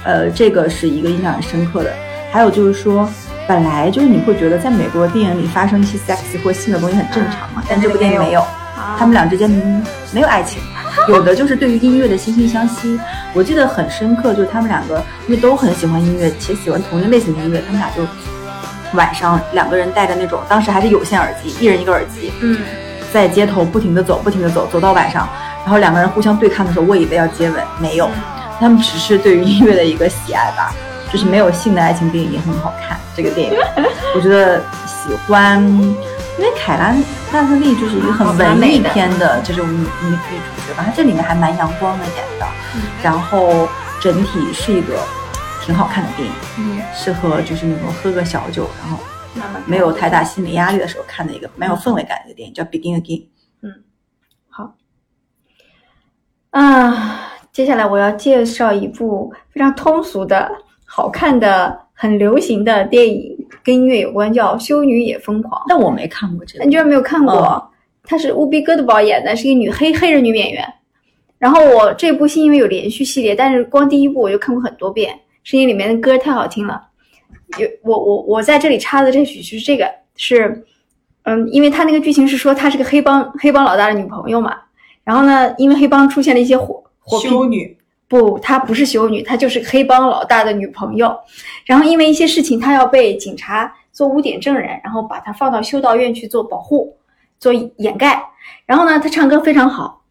[0.04, 1.94] 呃，这个是一个印象很深刻的。
[2.34, 3.10] 还有就是说，
[3.48, 8.44] 本来就是你会觉得在美国电影里发生一些 sexy 或性的东西很正常嘛，但这部电影没有，
[8.98, 10.62] 他们俩之间嗯没有爱情，
[11.08, 13.00] 有的就是对于音乐的惺惺相惜。
[13.34, 18.04] 我记得很深刻，就是他们两个因为都很喜欢音乐，且喜欢同一类型的音乐，他们俩就
[18.94, 22.58] 晚上两个人戴着那种当时还是有线耳机，一人一个耳机，嗯，
[23.14, 25.30] 在街头不停的走，不停的走，走到晚上，
[25.64, 28.10] 然后两个人互相对看的时候，我以为要接吻，没有，
[28.60, 30.74] 他们只是对于音乐的一个喜爱吧，
[31.14, 32.98] 就是没有性的爱情电影也很好看。
[33.16, 33.60] 这个电影，
[34.16, 35.62] 我觉得喜欢，
[36.40, 36.96] 因为凯拉
[37.34, 42.48] 奈特利就是一个很文艺片的这种女女女主角吧，她这里面还蛮阳光的演的，
[43.04, 43.68] 然后
[44.00, 44.98] 整体是一个
[45.62, 48.98] 挺好看的电影，嗯，适合就是那种喝个小酒，然后
[49.66, 53.24] 没有太大心理压力的时候看的一个蛮有氛围感的一个电影，叫《Begin Again》。
[53.62, 53.74] 嗯
[54.48, 54.76] 好。
[56.52, 60.50] 啊，接下来我要介绍一部非常通俗的、
[60.86, 65.62] 好看的、很流行的电影，跟音乐有关，叫《修女也疯狂》。
[65.68, 67.34] 但我没看过这个你，居然没有看过？
[67.36, 67.62] 嗯
[68.02, 70.66] 她是乌比戈德堡演的，是一个女黑黑人女演员。
[71.38, 76.82] 然后我这部戏因为有连续系列，但是光第一部我就看过很多遍，是因为里面的歌太好听了。
[77.60, 80.64] 有我我我在这里插的这曲是这个是，
[81.24, 84.58] 嗯，因为他那个剧情是说他是个黑帮黑帮老大的女朋友嘛，
[85.04, 87.78] 然后呢，因为黑帮出现了一些火火修女，
[88.10, 91.16] 不，她不是修女，她就是黑帮老大的女朋友。
[91.66, 96.98] 然后因为一些事情，她要被警察做污点证人，然后把她放到修道院去做保护、
[97.40, 98.22] 做掩盖。
[98.66, 100.02] 然后呢，她唱歌非常好，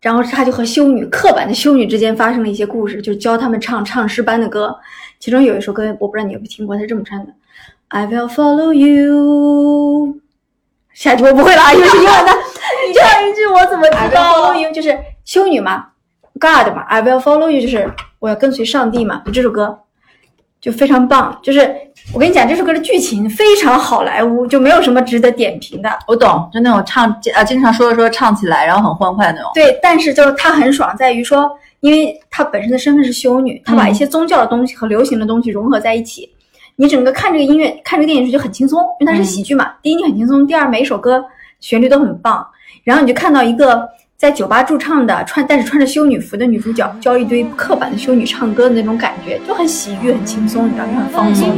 [0.00, 4.76] 然后她就和修女刻板的修女之间发生了一些故事，就教他们唱唱诗班的歌。
[5.20, 7.32] 其中有一首歌，我不知道你有没有听过，她是这么唱的
[7.88, 10.18] ：I will follow you。
[10.92, 12.32] 下一句我不会了啊，又是英文的。
[12.86, 15.86] 你这样一句我怎么知 I will 道 follow？you 就是修女嘛
[16.40, 19.78] ，God 嘛，I will follow you 就是我要跟随上帝嘛，就这首歌
[20.60, 21.38] 就非常棒。
[21.42, 21.74] 就是
[22.12, 25.90] 我跟你讲，这首歌的剧情非常好莱坞，就没有什么值得点评的。
[26.06, 29.50] 我懂，就那种唱啊，经常说着说着唱起来，然后很欢快那种。
[29.54, 36.30] 对，但是就是它很爽，在于说，因为她本身的身份是修女，她把一些宗教的东西和流行的东西融合在一起。
[36.76, 39.72] 你整个看这个音乐、看这个电影时就很轻松，因为它是喜剧嘛。
[39.80, 41.24] 第一，你很轻松；第二，每一首歌
[41.60, 42.44] 旋律都很棒。
[42.82, 51.50] 然后你就看到一个在酒吧驻唱的穿，但是穿着修女服的女主角教一堆刻板的修女唱歌的那种感觉，就很喜悦、很轻松，你知道，吗很放松。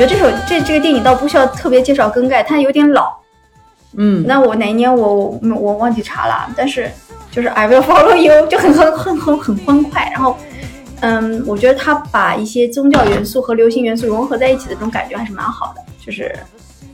[0.00, 3.14] 觉得这首这这个电影倒不需要特别介绍更改，它有点老。
[3.98, 6.90] 嗯，那我哪一年我我我忘记查了，但是
[7.30, 10.38] 就是 I will follow you 就很很很很很欢快，然后
[11.00, 16.34] 嗯，我觉得他把一些宗教元素和流行元素融合在一起的这种感觉还是蛮好的，就是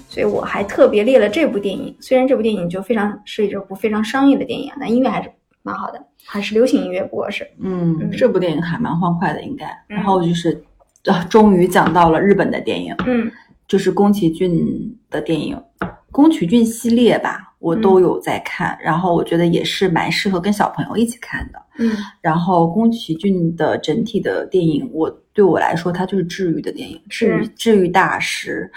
[0.09, 5.31] 所以我还特别列了这部电影，虽然这部电影就非常是一部非常商业的电影，但音乐还是
[5.63, 9.67] 蛮好的，还是流行音乐，不过是嗯嗯，这部电影还蛮欢快的，应该。
[9.87, 10.61] 然后就是，
[11.07, 13.31] 啊，终于讲到了日本的电影，嗯
[13.69, 15.61] 就是宫崎骏的电影，
[16.13, 18.79] 宫崎骏系列吧，我都有在看。
[18.81, 21.61] 然后我觉得也是蛮适合跟小朋友一起看的。
[21.79, 28.71] 嗯然后宫崎骏的整体的电影，我对我来说，它就是治愈的电影，治愈治愈大师。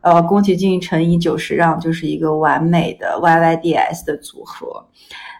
[0.00, 4.86] 呃，宫崎骏乘以九十让就是一个完美的 YYDS 的组合。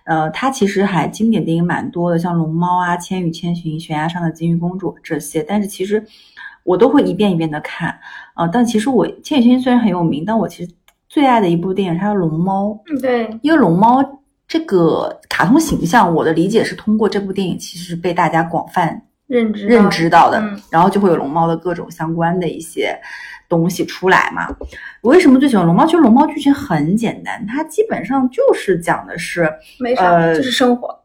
[0.04, 6.04] 呃，他其实还经典电影蛮多的，像《龙猫》啊、《千与千寻》、《悬崖上的金鱼公主》这些，但是其实
[6.66, 7.98] 我都会一遍一遍的看。
[8.34, 10.70] 啊、但其实我《千与千寻》虽然很有名，但我其实
[11.08, 12.68] 最爱的一部电影它是《龙猫》。
[12.92, 14.04] 嗯，对，因为龙猫
[14.46, 22.96] 这个卡通形象，我的理解是通过这部电影其实是被大家广泛认知认知到的，嗯然后就会有龙猫的各种相关的一些
[23.48, 24.46] 东西出来嘛。
[25.00, 25.84] 我为什么最喜欢龙猫？
[25.86, 29.50] 其实龙猫剧情很简单，它基本上就是讲的是
[29.80, 30.96] 没啥，呃就是生活，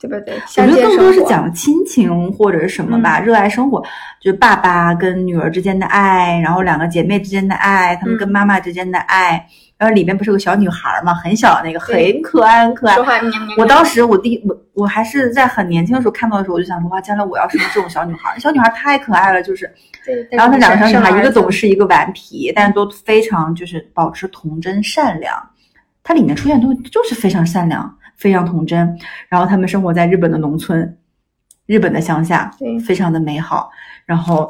[0.00, 0.34] 对不对？
[0.34, 3.80] 我觉得更多是讲亲情或者是什么吧，热爱生活，
[4.18, 9.46] 就是爸爸跟女儿之间的爱，然后两个姐妹之间的爱，他们跟嗯妈妈之间的爱，
[9.76, 13.04] 然后里面不是有个小女孩嘛，很小的那个，很可爱，很可爱说。
[13.04, 13.20] 话。
[13.58, 19.70] 我当时我第一我我还是在很年轻的时候看到的时候，我就想说哇，将来我要生这种小女孩，小女孩太可爱了，就是。
[20.06, 25.36] 对，然后那两个小女孩，一个懂懂事，一个顽皮，但是都非常就是保持童真善良。
[26.02, 28.96] 它里面出现的东西就是非常善良，非常童真。
[29.28, 30.96] 然后他们生活在日本的农村，
[31.66, 32.48] 日本的乡下，
[32.86, 33.70] 非常的美好。
[34.06, 34.48] 然后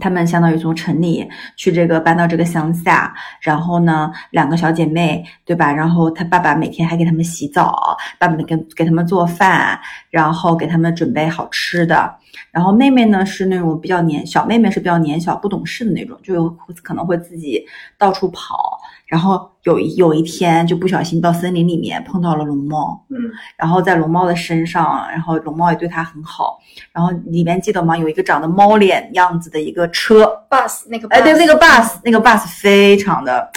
[0.00, 5.72] 他们相当于从城里去这个搬到这个乡下，然后呢，两个小姐妹，对吧？
[5.72, 9.80] 然后他爸爸每天还给他们洗澡，爸爸给给他们做饭，
[10.10, 12.16] 然后给他们准备好吃的。
[12.52, 16.48] 然后妹妹呢是那种比较年小妹妹是比较年小不懂事的那种，就有
[16.82, 17.64] 可能会自己
[17.98, 18.79] 到处跑。
[19.10, 23.16] 然后有一有一天就不小心到森林里面碰到了龙猫，嗯，
[23.56, 26.60] 然后在龙猫的身上，然后龙猫也对它很好。
[26.92, 27.98] 然后里面记得吗？
[27.98, 33.50] 有一个长得猫脸样子的一个车，bus 那个 bus, 哎，对，那个 bus，那个 bus 非常的，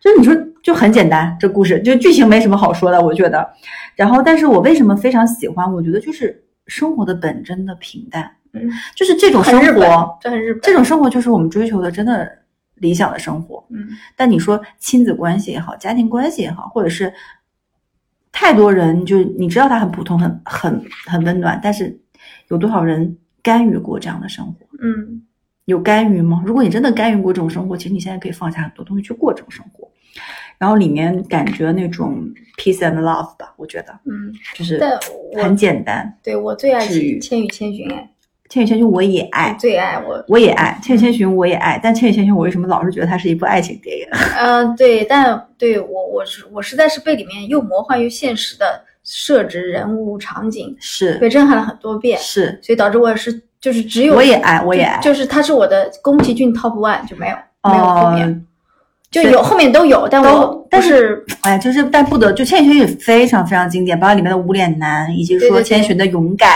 [0.00, 3.46] 就是你说就很简单，这故事就剧情没什么好说的，我觉得。
[3.96, 5.70] 然后，但是我为什么非常喜欢？
[5.70, 8.62] 我觉得就是生活的本真的平淡，嗯，
[8.94, 10.62] 就是这种生活，，这很日本。
[10.62, 12.26] 这种生活就是我们追求的真的
[12.76, 13.64] 理想的生活。
[13.70, 17.12] 嗯，但你说亲子关系也好，家庭关系也好，或者是
[18.32, 21.98] 太多人，就是你知道他很普通、很很很温暖，但是
[22.48, 24.66] 有多少人甘于过这样的生活？
[24.80, 25.22] 嗯，
[25.64, 26.42] 有甘于吗？
[26.46, 29.90] 如果你真的甘于过这种生活，其实你现在可以放下很多东西去过这种生活。
[30.58, 34.80] 然后里面感觉那种 peace and love 吧，我觉得嗯，就是
[35.34, 36.18] 很简单。
[36.22, 36.80] 对我最爱
[37.20, 38.10] 《千与千寻》哎，
[38.48, 40.24] 千与千寻我也爱我，最爱我。
[40.28, 44.06] 我也爱千与千寻我也爱，但千与千寻我为什么老是觉得它是一部爱情电影？
[44.38, 55.00] 嗯、 对，但对我我是我实在是被里面又魔幻又现实的设置人物场景是被震撼了很多遍，是，所以导致我是就是只有我也爱，我也爱。
[55.00, 57.36] 就就是它是我的宫崎骏 top one 就没有
[57.70, 58.46] 没有后面、嗯
[59.08, 66.50] 就有后面都有，但我但是哎，就是但不得，就千与千寻也非常非常经典，包括里面的无脸男，以及说千寻的勇敢，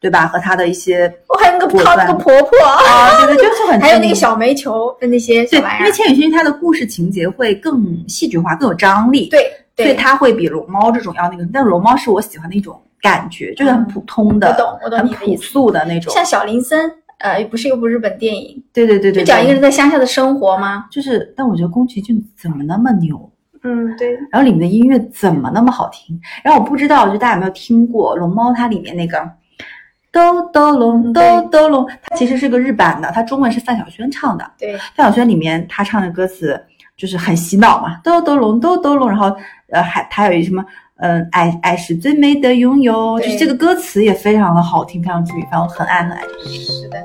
[0.00, 0.26] 对吧？
[0.26, 9.40] 和他的一些我还有那个果断她那个婆婆，啊，对对，就是很 还有那个小煤球的那些对，因为《小玩意儿，千与千寻》它的故事情节会更戏剧化，更有张力，，对
[9.76, 11.46] 所以对，它会比龙猫这种要那个。
[11.52, 16.12] 但龙猫是我喜欢的一种感觉，就是很普通的，我懂我懂很朴素的那种。
[16.14, 20.86] 像小林森，呃，不是一部日本电影，对对对对，对就讲一个人在乡下的生活吗？
[20.90, 23.30] 就是，但我觉得宫崎骏怎么那么牛？
[23.62, 26.18] 嗯，对，然后里面的音乐怎么那么好听？
[26.42, 28.50] 然后我不知道，就大家有没有听过《龙猫》？
[28.54, 29.18] 它里面那个
[30.12, 34.50] 哆哆隆哆对哆隆，它其实是个日版的，它中文是范晓萱唱的。
[34.58, 36.60] 对，范晓萱里面她唱的歌词
[36.96, 39.34] 就是很洗脑嘛，哆哆隆哆哆隆，然后
[39.70, 40.64] 呃还还有一什么
[40.96, 46.20] 嗯、呃爱爱是最美的拥有，就是这个歌词也非常的好听，非常治愈，反正我很爱很爱。
[46.44, 46.98] 是的。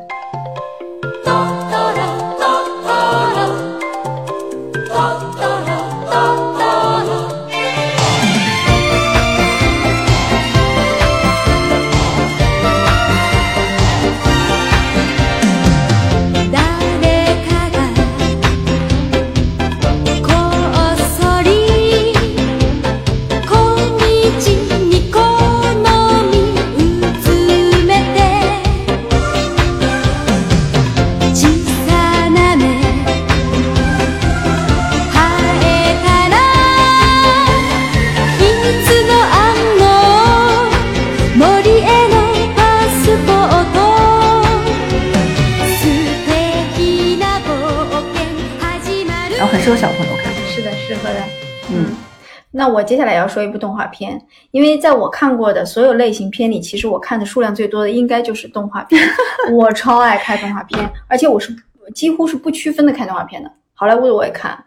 [52.86, 54.22] 接下来要说一部动画片，
[54.52, 59.02] 因为在我看过的所有类型片里，其实我看的数量最多的应该就是动画片。
[59.52, 61.56] 我超爱看动画片，而且我是
[61.94, 63.52] 几乎是不区分的看动画片的。
[63.74, 64.58] 好莱坞的我也看，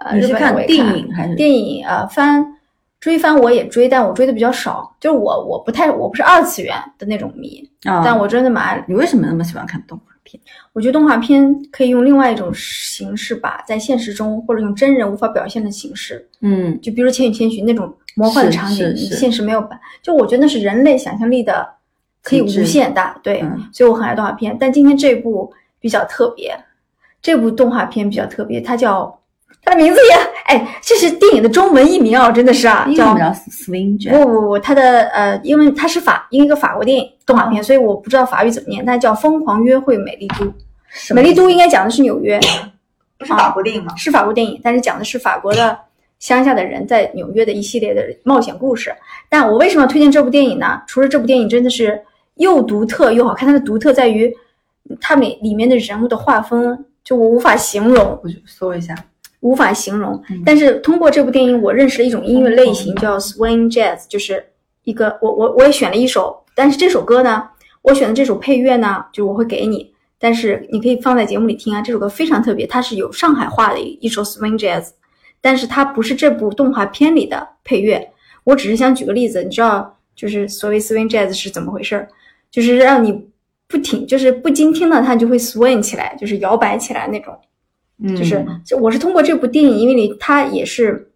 [0.00, 1.86] 呃，你是日本的我也电影还是电影？
[1.86, 2.44] 呃，番
[2.98, 4.94] 追番我也追，但我追的比较少。
[4.98, 8.02] 就是我我不太我不是二次元的那种迷，啊？
[8.04, 10.40] 但我真的蛮爱你为什么那么喜欢看动画片？
[10.72, 19.78] 我觉得动画片可以用另外一种形式吧在现实中或者用真人无法表现的形式，嗯，就比如《千与千寻》那种魔幻的场景，现实没有办。
[20.02, 21.68] 就我觉得那是人类想象力的
[22.22, 24.56] 可以无限大，对，嗯所以我很爱动画片。
[24.58, 26.56] 但今天这部比较特别，
[27.20, 29.19] 这部动画片比较特别，它叫
[29.62, 33.14] 它的名字也哎，这是电影的中文译名哦，真的是啊，叫
[33.50, 40.44] Swing 不不不，它的呃，因为它是法，因为一个法国电影动画片，所以我不知道法语怎么念，它叫《疯狂约会美丽都》。
[41.14, 42.40] 美丽都应该讲的是纽约，
[43.18, 43.94] 不是法国电影吗？
[43.96, 45.78] 是法国电影，但是讲的是法国的
[46.18, 48.92] 乡下的人在纽约的一系列的冒险故事。
[49.28, 50.82] 但我为什么要推荐这部电影呢？
[50.88, 52.02] 除了这部电影真的是
[52.36, 54.34] 又独特又好看，它的独特在于
[55.00, 58.18] 它里里面的人物的画风，就我无法形容。
[58.24, 58.96] 我去搜一下。
[59.40, 60.42] 无法形容嗯。
[60.44, 64.44] 但是通过这部电影，我认识了一种音乐类型，叫 swing jazz，就是
[64.84, 67.48] 一个我我我也选了一首，但是这首歌呢，
[67.82, 71.80] 我选的这首配乐呢，就我会给你，但是你可以放在节目里听啊。
[71.80, 74.88] 这首歌非常特别，它是有上海话的一一首 swing jazz，
[75.40, 78.10] 但是它不是这部动画片里的配乐。
[78.44, 82.08] 我只是想举个例子，你知道，就是所谓 swing jazz 是怎么回事儿？
[82.50, 83.12] 就是让你
[83.68, 87.38] 不停，就是不经听到它，就会 swing 起来，就是摇摆起来那种。
[88.02, 91.10] 嗯，就是就我是通过这部电影，因为里它也是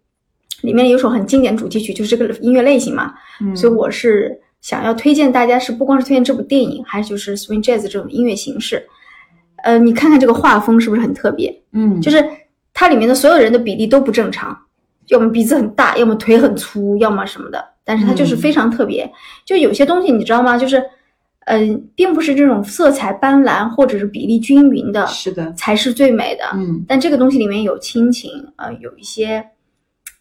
[0.61, 8.83] 里面有首很经典主题曲，就是这个音乐类型嘛，嗯所以我是想要推荐大家是不光是推荐这部电影，还是就是 swing jazz 这种音乐形式。
[9.63, 11.61] 呃，你看看这个画风是不是很特别？
[11.71, 12.23] 嗯，就是
[12.73, 14.55] 它里面的所有人的比例都不正常，
[15.07, 19.11] 要么鼻子很大，要么腿很粗，要么什么的，但是它就是嗯非常特别。
[19.43, 20.55] 就有些东西你知道吗？
[20.57, 20.83] 就是
[21.45, 26.43] 嗯、并不是这种色彩斑斓或者是比例均匀的是的，才是最美的。
[26.53, 29.45] 嗯但这个东西里面有亲情，呃，有一些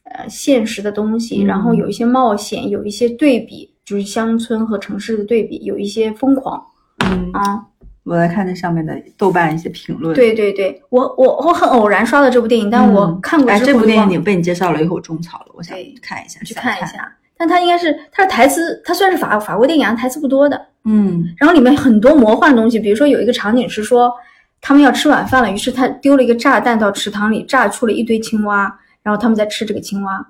[0.05, 6.63] 呃现实的东西，嗯然后有一些冒险，有一些对比，就是乡村和城市的对比，有一些疯狂
[7.05, 7.67] 嗯，啊。
[8.05, 17.11] 我来看那上面的豆瓣一些评论。，对对对，我我我很偶然刷到这部电影，但我看过哎，之后这部电影你被你介绍了以后，我种草了，我想对看一下，去看一下。
[17.47, 24.11] 但它应该是它的台词，它虽然是法法国电影，啊，台词不多的，嗯然后里面很多魔幻的东西，比如说有一个场景是说
[24.63, 30.27] 他们要吃晚饭了，于是他丢了一个炸弹到池塘里，炸出了一堆青蛙，然后他们在吃这个青蛙。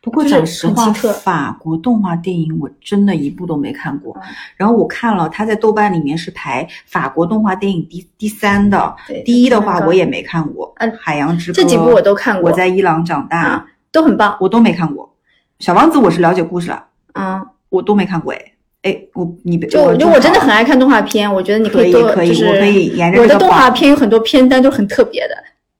[0.00, 4.16] 不过就是讲实话，法国动画电影我真的一部都没看过。
[4.22, 10.72] 嗯然后我看了，它在豆瓣里面是排法国动画电影第第三的，对第一的话我也没看过。
[10.78, 14.34] 嗯海洋之歌这几部我都看过我在伊朗长大，啊，都很棒。
[14.40, 15.13] 我都没看过。
[15.58, 16.84] 小王子我是了解故事了，
[17.14, 18.38] 嗯，我都没看过哎。
[18.82, 25.34] 哎，我你就就正我真的很爱看动画片，我觉得你可以多，可以就是我可以沿着我的动画片有很多片单都很特别的。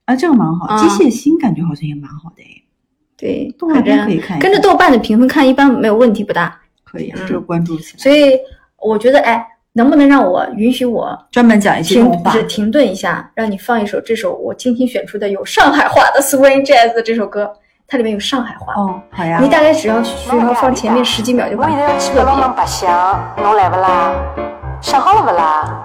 [0.06, 0.66] 啊，这个蛮好。
[0.70, 2.62] 嗯机械心感觉好像也蛮好的哎，
[3.16, 6.58] 对，动画片可以看跟着豆瓣的评分看，一般没有问题不大。
[6.82, 7.98] 可以啊，嗯这个关注起来。
[7.98, 8.38] 所以
[8.78, 17.52] 我觉得，哎，能不能让我允许我专门讲一些停动画停顿一下，让你放一首这首我精心选出的有上海话的 swing jazz 的这首歌，
[17.86, 19.48] 它里面有上海话，哦，好呀你。
[19.48, 22.40] 大概只要需要放前面十几秒就把我现在要去到特别。
[22.40, 24.10] 老白相，侬来不啦？
[24.80, 25.84] 想好了不啦？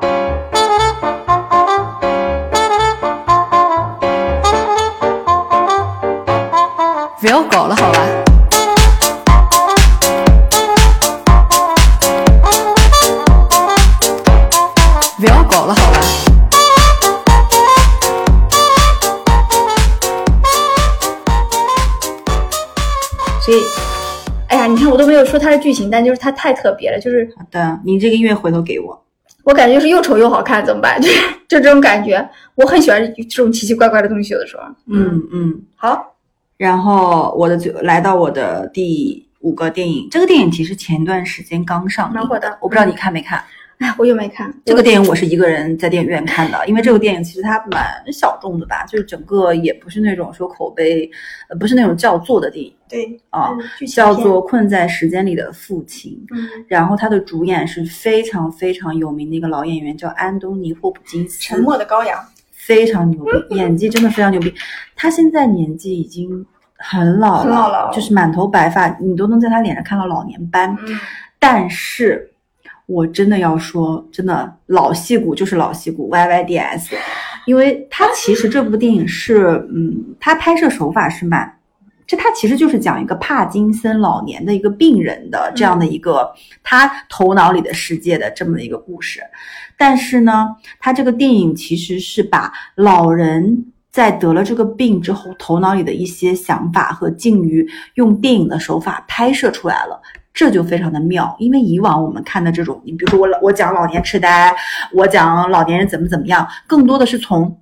[7.19, 7.99] 不要搞了，好吧？
[23.49, 23.61] 所以，
[24.47, 29.03] 哎呀，你看我都没有说它的剧情，但就是它太特别了，就是好的，你这个音乐回头给我。
[29.43, 30.97] 我感觉就是又丑又好看，怎么办？
[31.01, 34.61] 就是就这种感觉，我很喜欢这种奇奇怪怪的东西，有的时候。
[34.85, 35.59] 嗯嗯。
[35.75, 36.13] 好，
[36.57, 43.43] 然后我的最来到我的第五个电影，这个电影其实前段时间刚上映蛮火的我不知道你看没看。
[43.79, 51.09] 哎，我又没看这个电影我是一个人在电影院看的，因为这个电影其实它蛮小众的吧，就是整个也不是那种说口碑，
[51.47, 53.51] 呃，不是那种叫座的电影对啊，
[53.81, 56.11] 嗯叫做《困在时间里的父亲》。
[56.35, 61.39] 嗯然后他的主演是非常非常有名的一个老演员，叫安东尼·霍普金斯。
[61.41, 62.19] 沉默的羔羊。
[62.51, 64.53] 非常牛逼，演技真的非常牛逼。
[64.95, 66.45] 他现在年纪已经
[66.77, 70.77] 很老了，很老了就是满头白发，你都能在他脸上看到老年斑。
[70.85, 70.99] 嗯
[71.39, 72.29] 但是，
[72.89, 76.95] 我真的要说，真的老戏骨就是老戏骨，YYDS，
[77.45, 81.55] 因为他其实这部电影是，嗯，他拍摄手法是蛮。
[82.07, 86.27] 这他其实就是讲一个帕金森老年的一个病人的这样的一个、
[86.63, 89.21] 他头脑里的世界的这么一个故事，
[89.77, 90.47] 但是呢，
[90.79, 100.01] 他这个电影其实是把老人在得了这个病之后头脑里的一些想法和境遇，用电影的手法拍摄出来了。
[100.39, 104.55] 这就非常的妙，因为以往我们看的这种，你比如说我我讲老年痴呆，
[104.93, 107.59] 我讲老年人怎么怎么样，更多的是从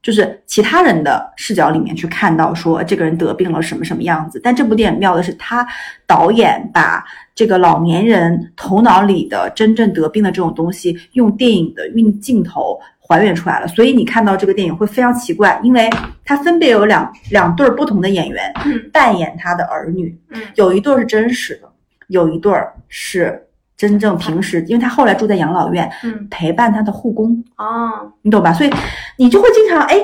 [0.00, 4.40] 就是其他人的视角里面去看到说这个人得病了什么什么样子。
[4.44, 5.66] 但这部电影妙的是，他
[6.06, 7.04] 导演把
[7.34, 13.66] 这个老年人头脑里的真正得病的这种东西，用电影的运镜头还原出来了。
[13.66, 15.90] 所以你看到这个电影会非常奇怪，因为
[16.24, 21.68] 他分别有两两对儿不同的演员嗯扮演他的儿女，嗯有一对儿是真实的，
[22.08, 23.46] 有一对儿是
[23.76, 27.42] 真正平时，因为他后来住在养老院，嗯陪伴他的护工。
[27.56, 28.52] 哦，你懂吧？
[28.52, 28.70] 所以
[29.16, 29.96] 你就会经常哎，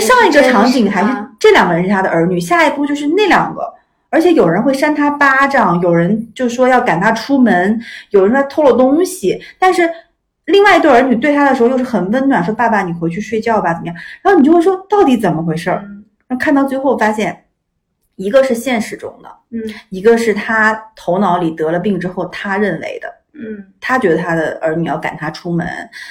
[0.00, 3.62] 上一个场景还是啊这两个人是他的儿女，下一步就是那两个，
[4.10, 7.80] 而且有人会扇他巴掌，有人就说要赶他出门，
[8.10, 9.90] 有人说他偷了东西，但是
[10.46, 13.96] 另外一对儿女对他的时候又是很温暖，说爸爸你回去睡觉吧，怎么样？
[14.22, 15.82] 然后你就会说到底怎么回事儿？
[15.84, 17.44] 嗯然后看到最后发现，
[18.22, 23.08] 一个是现实中的，嗯一个是他头脑里得了病之后他认为的。
[23.34, 25.66] 嗯他觉得他的儿女要赶他出门，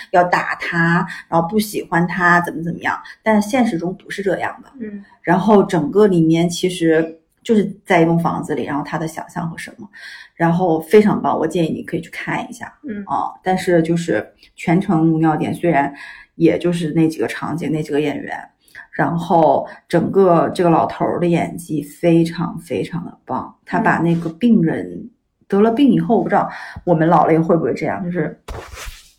[0.10, 3.00] 要打他，然后不喜欢他，怎么怎么样？
[3.22, 4.70] 但现实中不是这样的。
[4.80, 9.88] 嗯然后整个里面其实就是在一栋房子里，然后他的想象和什么，
[10.34, 13.30] 然后非常棒，我建议你可以去看一下嗯啊。
[13.44, 15.94] 但是就是全程无尿点，虽然
[16.36, 18.36] 也就是那几个场景，那几个演员，
[18.92, 25.10] 然后整个这个老头儿的演技非常非常的棒，他把那个病人
[25.48, 26.50] 得了病以后，我不知道
[26.84, 28.40] 我们老了也会不会这样，就是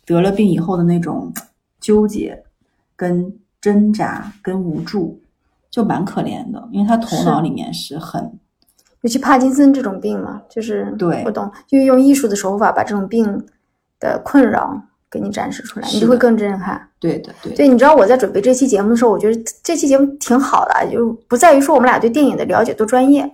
[0.05, 1.33] 得了病以后的那种
[1.79, 2.43] 纠结、
[2.95, 5.19] 跟挣扎、跟无助，
[5.71, 8.39] 就蛮可怜的，因为他头脑里面是很
[9.01, 13.45] 尤其帕金森这种病嘛，就是对我懂，就用艺术的手法把这种病
[13.99, 14.81] 的困扰
[15.13, 16.81] 给你展示出来，你就会更震撼。
[16.99, 23.31] 对的，对的对，你知道我在准备这期节目的时候，我觉得这期节目挺好的，就是不在于说我们俩对电影的了解多专业，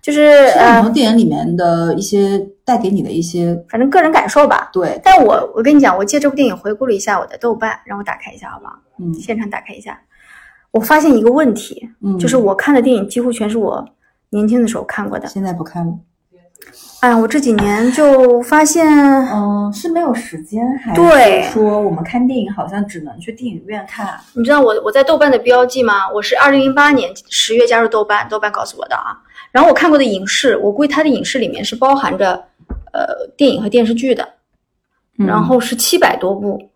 [0.00, 4.70] 就是是很多呃，电影里面的一些带给你的一些反正个人感受吧。
[4.72, 8.72] 对，但我我跟你讲，我借这部电影回顾了一下我的豆瓣，让我打开一下好不好？
[9.00, 10.00] 嗯现场打开一下，
[10.70, 13.84] 我发现一个问题，嗯，就是我看的电影几乎全是我
[14.30, 15.28] 年轻的时候看过的。
[15.28, 15.92] 现在不看了，
[17.00, 18.84] 哎呀，我这几年就发现，
[19.32, 24.18] 嗯，是没有时间，还对是说我们看电影好像只能去电影院看？
[24.32, 26.10] 你知道我我在豆瓣的标记吗？
[26.12, 29.16] 我是二零零八年十月加入豆瓣，豆瓣告诉我的啊。
[29.52, 32.32] 然后我看过的影视，我估计它的影视里面是包含着
[32.92, 34.28] 呃电影和电视剧的，
[35.18, 36.68] 嗯然后是七百多部。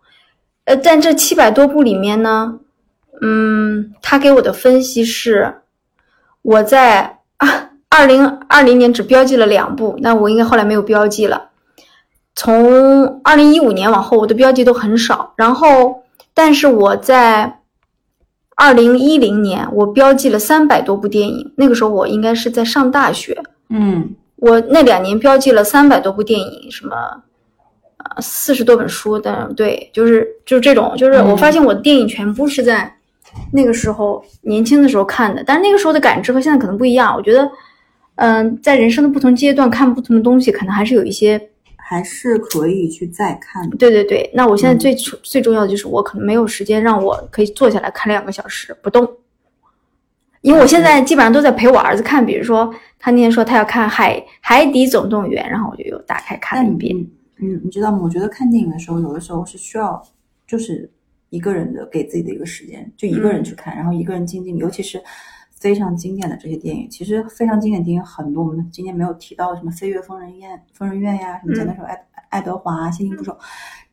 [0.66, 2.60] 呃，但这七百多部里面呢，
[3.20, 5.52] 嗯，他给我的分析是，
[6.42, 11.50] 我在啊二零二零年只标记了两部，那我应该后来没有标记了。
[12.34, 15.34] 从二零一五年往后，我的标记都很少。
[15.36, 17.60] 然后，但是我在
[18.56, 21.52] 二零一零年，我标记了三百多部电影。
[21.56, 23.38] 那个时候我应该是在上大学，
[23.68, 26.96] 嗯我那两年标记了三百多部电影，什么
[27.98, 32.90] 呃四十多本书的，对，就是就是这种，就是我发现我的电影全部是在
[33.52, 37.14] 那个时候年轻的时候看的，但是那个时候的感知和现在可能不一样。
[37.14, 37.48] 我觉得，
[38.16, 43.76] 嗯、在人生的不同阶段看不同的东西，可能还是有一些还是可以去再看的。
[43.76, 49.08] 对对对，那我现在最、最重要的就是我可能没有时间让我可以坐下来看两个小时不动，
[50.40, 56.96] 因为我现在基本上都在陪我儿子看，比如说他那天说他要看海海底总动员，然后我就又打开看了一遍。
[57.38, 57.98] 嗯，你知道吗？
[58.02, 60.00] 我觉得看电影的时候，有的时候是需要
[60.46, 60.88] 就是
[61.30, 65.02] 一个人的给自己的一个时间，就一个人去看，然后一个人静静，尤其是
[65.62, 71.96] 非常经典的这些电影，其实非常经典的电影很多，我们今天没有提到的什么《飞越疯人院》《疯人院》呀，什么前段时候爱
[72.30, 73.38] 爱德华啊、心灵捕手，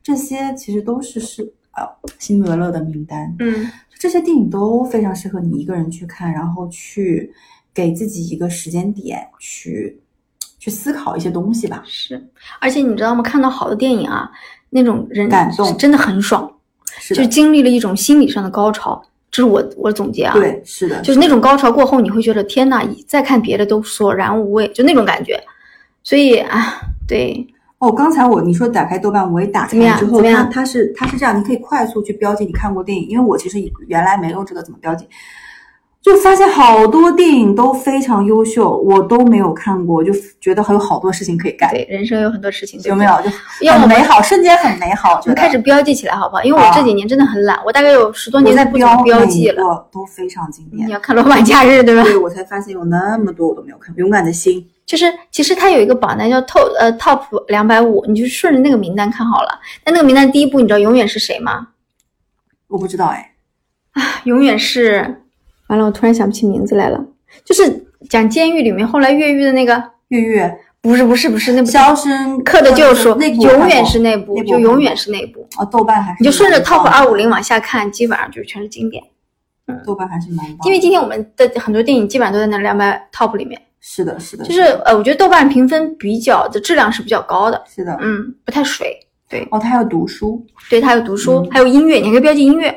[0.02, 1.44] 这些其实都是是
[1.76, 1.86] 呃
[2.18, 7.32] 辛德勒的名单，嗯，这些电影都非常适合你一个人去看，然后去
[7.72, 10.02] 给自己一个时间点去
[10.58, 11.84] 去思考一些东西吧。
[11.86, 12.28] 是，
[12.60, 13.22] 而且你知道吗？
[13.22, 14.28] 看到好的电影啊，
[14.70, 16.52] 那种人感动真的很爽，
[16.98, 19.00] 是的，就经历了一种心理上的高潮。
[19.30, 25.40] 这是我我总结啊，，对，是的，就是那种高潮过后，你会觉得天呐，再看别的都索然无味，就那种感觉。
[26.02, 27.46] 所以啊，对，
[27.78, 35.06] 哦，刚才我你说打开豆瓣，我也打开之后，它它是它是这样，你可以快速去标记你看过电影，因为我其实原来没有这个怎么标记，
[36.02, 43.04] 就发现好多电影都非常优秀，我都没有看过，就觉得还有好多事情可以干，对，人生有很多事情，对有没？
[43.04, 43.10] 有？
[43.22, 45.20] 就很美好，瞬间很美好。
[45.22, 46.42] 我们开始标记起来好不好？
[46.42, 49.62] 因为我啊这几年真的很懒，我大概有十多年在不怎么标记了。
[49.62, 50.92] 个都非常经典你。
[50.92, 52.02] 要看《罗马假日》对吧？
[52.02, 59.60] 对，我才发现有那么多我都没有看，《勇敢的心》就是其实它有一个榜单叫 top 呃 top 两百五，你就顺着那个名单看好了。
[59.84, 61.68] 但那个名单第一部你知道永远是谁吗？
[62.68, 63.34] 我不知道哎，
[64.24, 65.22] 永远是，
[65.70, 67.02] 完了，我突然想不起名字来了。
[67.44, 70.42] 就是讲监狱里面后来越狱的那个，越狱。
[70.82, 75.46] 不是不是不是那部肖申克的救赎，永远是那部，就永远是那部。
[75.56, 76.90] 啊，豆瓣还是你就顺着 top 的。
[76.90, 79.02] 二五零往下看，基本上就是全是经典。
[79.84, 88.98] 豆瓣还是蛮因为今天我们的很多电影基本上都在那两百 top 里面，是的，是的，就是呃，我觉得豆瓣评分比较的质量是比较高的，是的，嗯，不太水。
[89.28, 89.46] 对。
[89.50, 90.42] 哦，他还有读书。
[90.70, 91.48] 对，它有读书，嗯。
[91.50, 92.74] 还有音乐，你还可以标记音乐。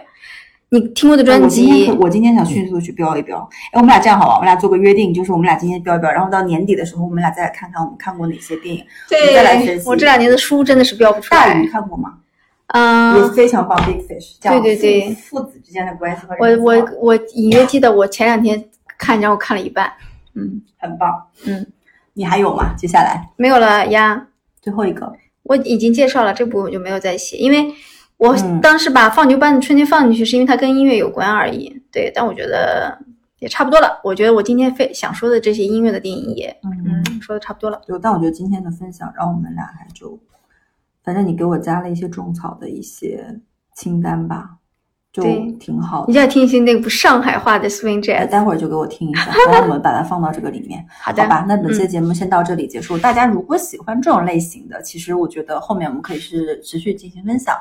[0.73, 3.37] 你听过的专辑天，我今天想迅速地去标一标。
[3.71, 4.33] 哎，我们俩这样好吧？
[4.33, 8.83] 我们俩做个约定，就是我们俩今天标一标，然后到年底的时候，我们俩再来看看我们看过哪些电影。
[9.11, 11.67] 我们再来分析我这两年的书真的是标不出来大鱼。
[11.67, 12.15] 看过吗？
[12.67, 18.65] 嗯、也非常棒，Big Fish，讲对对对父父子之间的关系和我人际交流我我隐约记得我前两天
[18.97, 19.91] 看，然后看了一半，
[20.33, 21.67] 嗯，很棒，嗯，
[22.13, 22.73] 你还有吗？
[22.75, 24.25] 接下来没有了呀。
[24.59, 25.13] 最后一个，
[25.43, 27.71] 我已经介绍了这部，我就没有再写，因为
[28.17, 31.81] 我嗯当时把放牛班的春天放进去，是因为它跟音乐有关而已。
[31.91, 32.97] 对，但我觉得
[33.39, 33.99] 也差不多了。
[34.03, 37.81] 我觉得我今天非想说的这些音乐的电影也，嗯嗯，说的差不多了。
[37.85, 40.17] 就但我觉得今天的分享让我们俩还就，
[41.03, 43.39] 反正你给我加了一些种草的一些
[43.75, 44.51] 清单吧，
[45.11, 45.23] 就
[45.59, 46.07] 挺好的。
[46.07, 48.29] 你现在听一听那部上海话的 swing 哎 jazz。
[48.29, 50.83] 待会儿就给我听一下， 然后我们把它放到这个里面。
[51.01, 52.97] 好的，好吧，那本期嗯节目先到这里结束。
[52.97, 57.55] 大家如果喜欢这种类型的，其实我觉得后面我们可以是持续进行分享，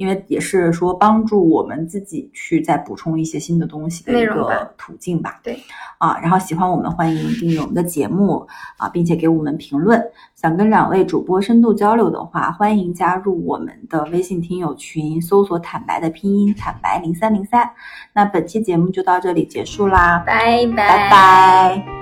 [0.00, 5.38] 因为也是说帮助我们自己去再补充一些新的东西的一个途径吧。
[5.42, 5.62] 对，
[5.98, 8.48] 啊，然后喜欢我们欢迎订阅我们的节目
[8.78, 10.02] 啊，并且给我们评论。
[10.34, 17.68] 想跟两位主播深度交流的话，欢迎加入我们的微信听友群，搜索“坦白”的拼音“坦白零三零三”。
[18.14, 21.99] 那本期节目就到这里结束啦，拜拜拜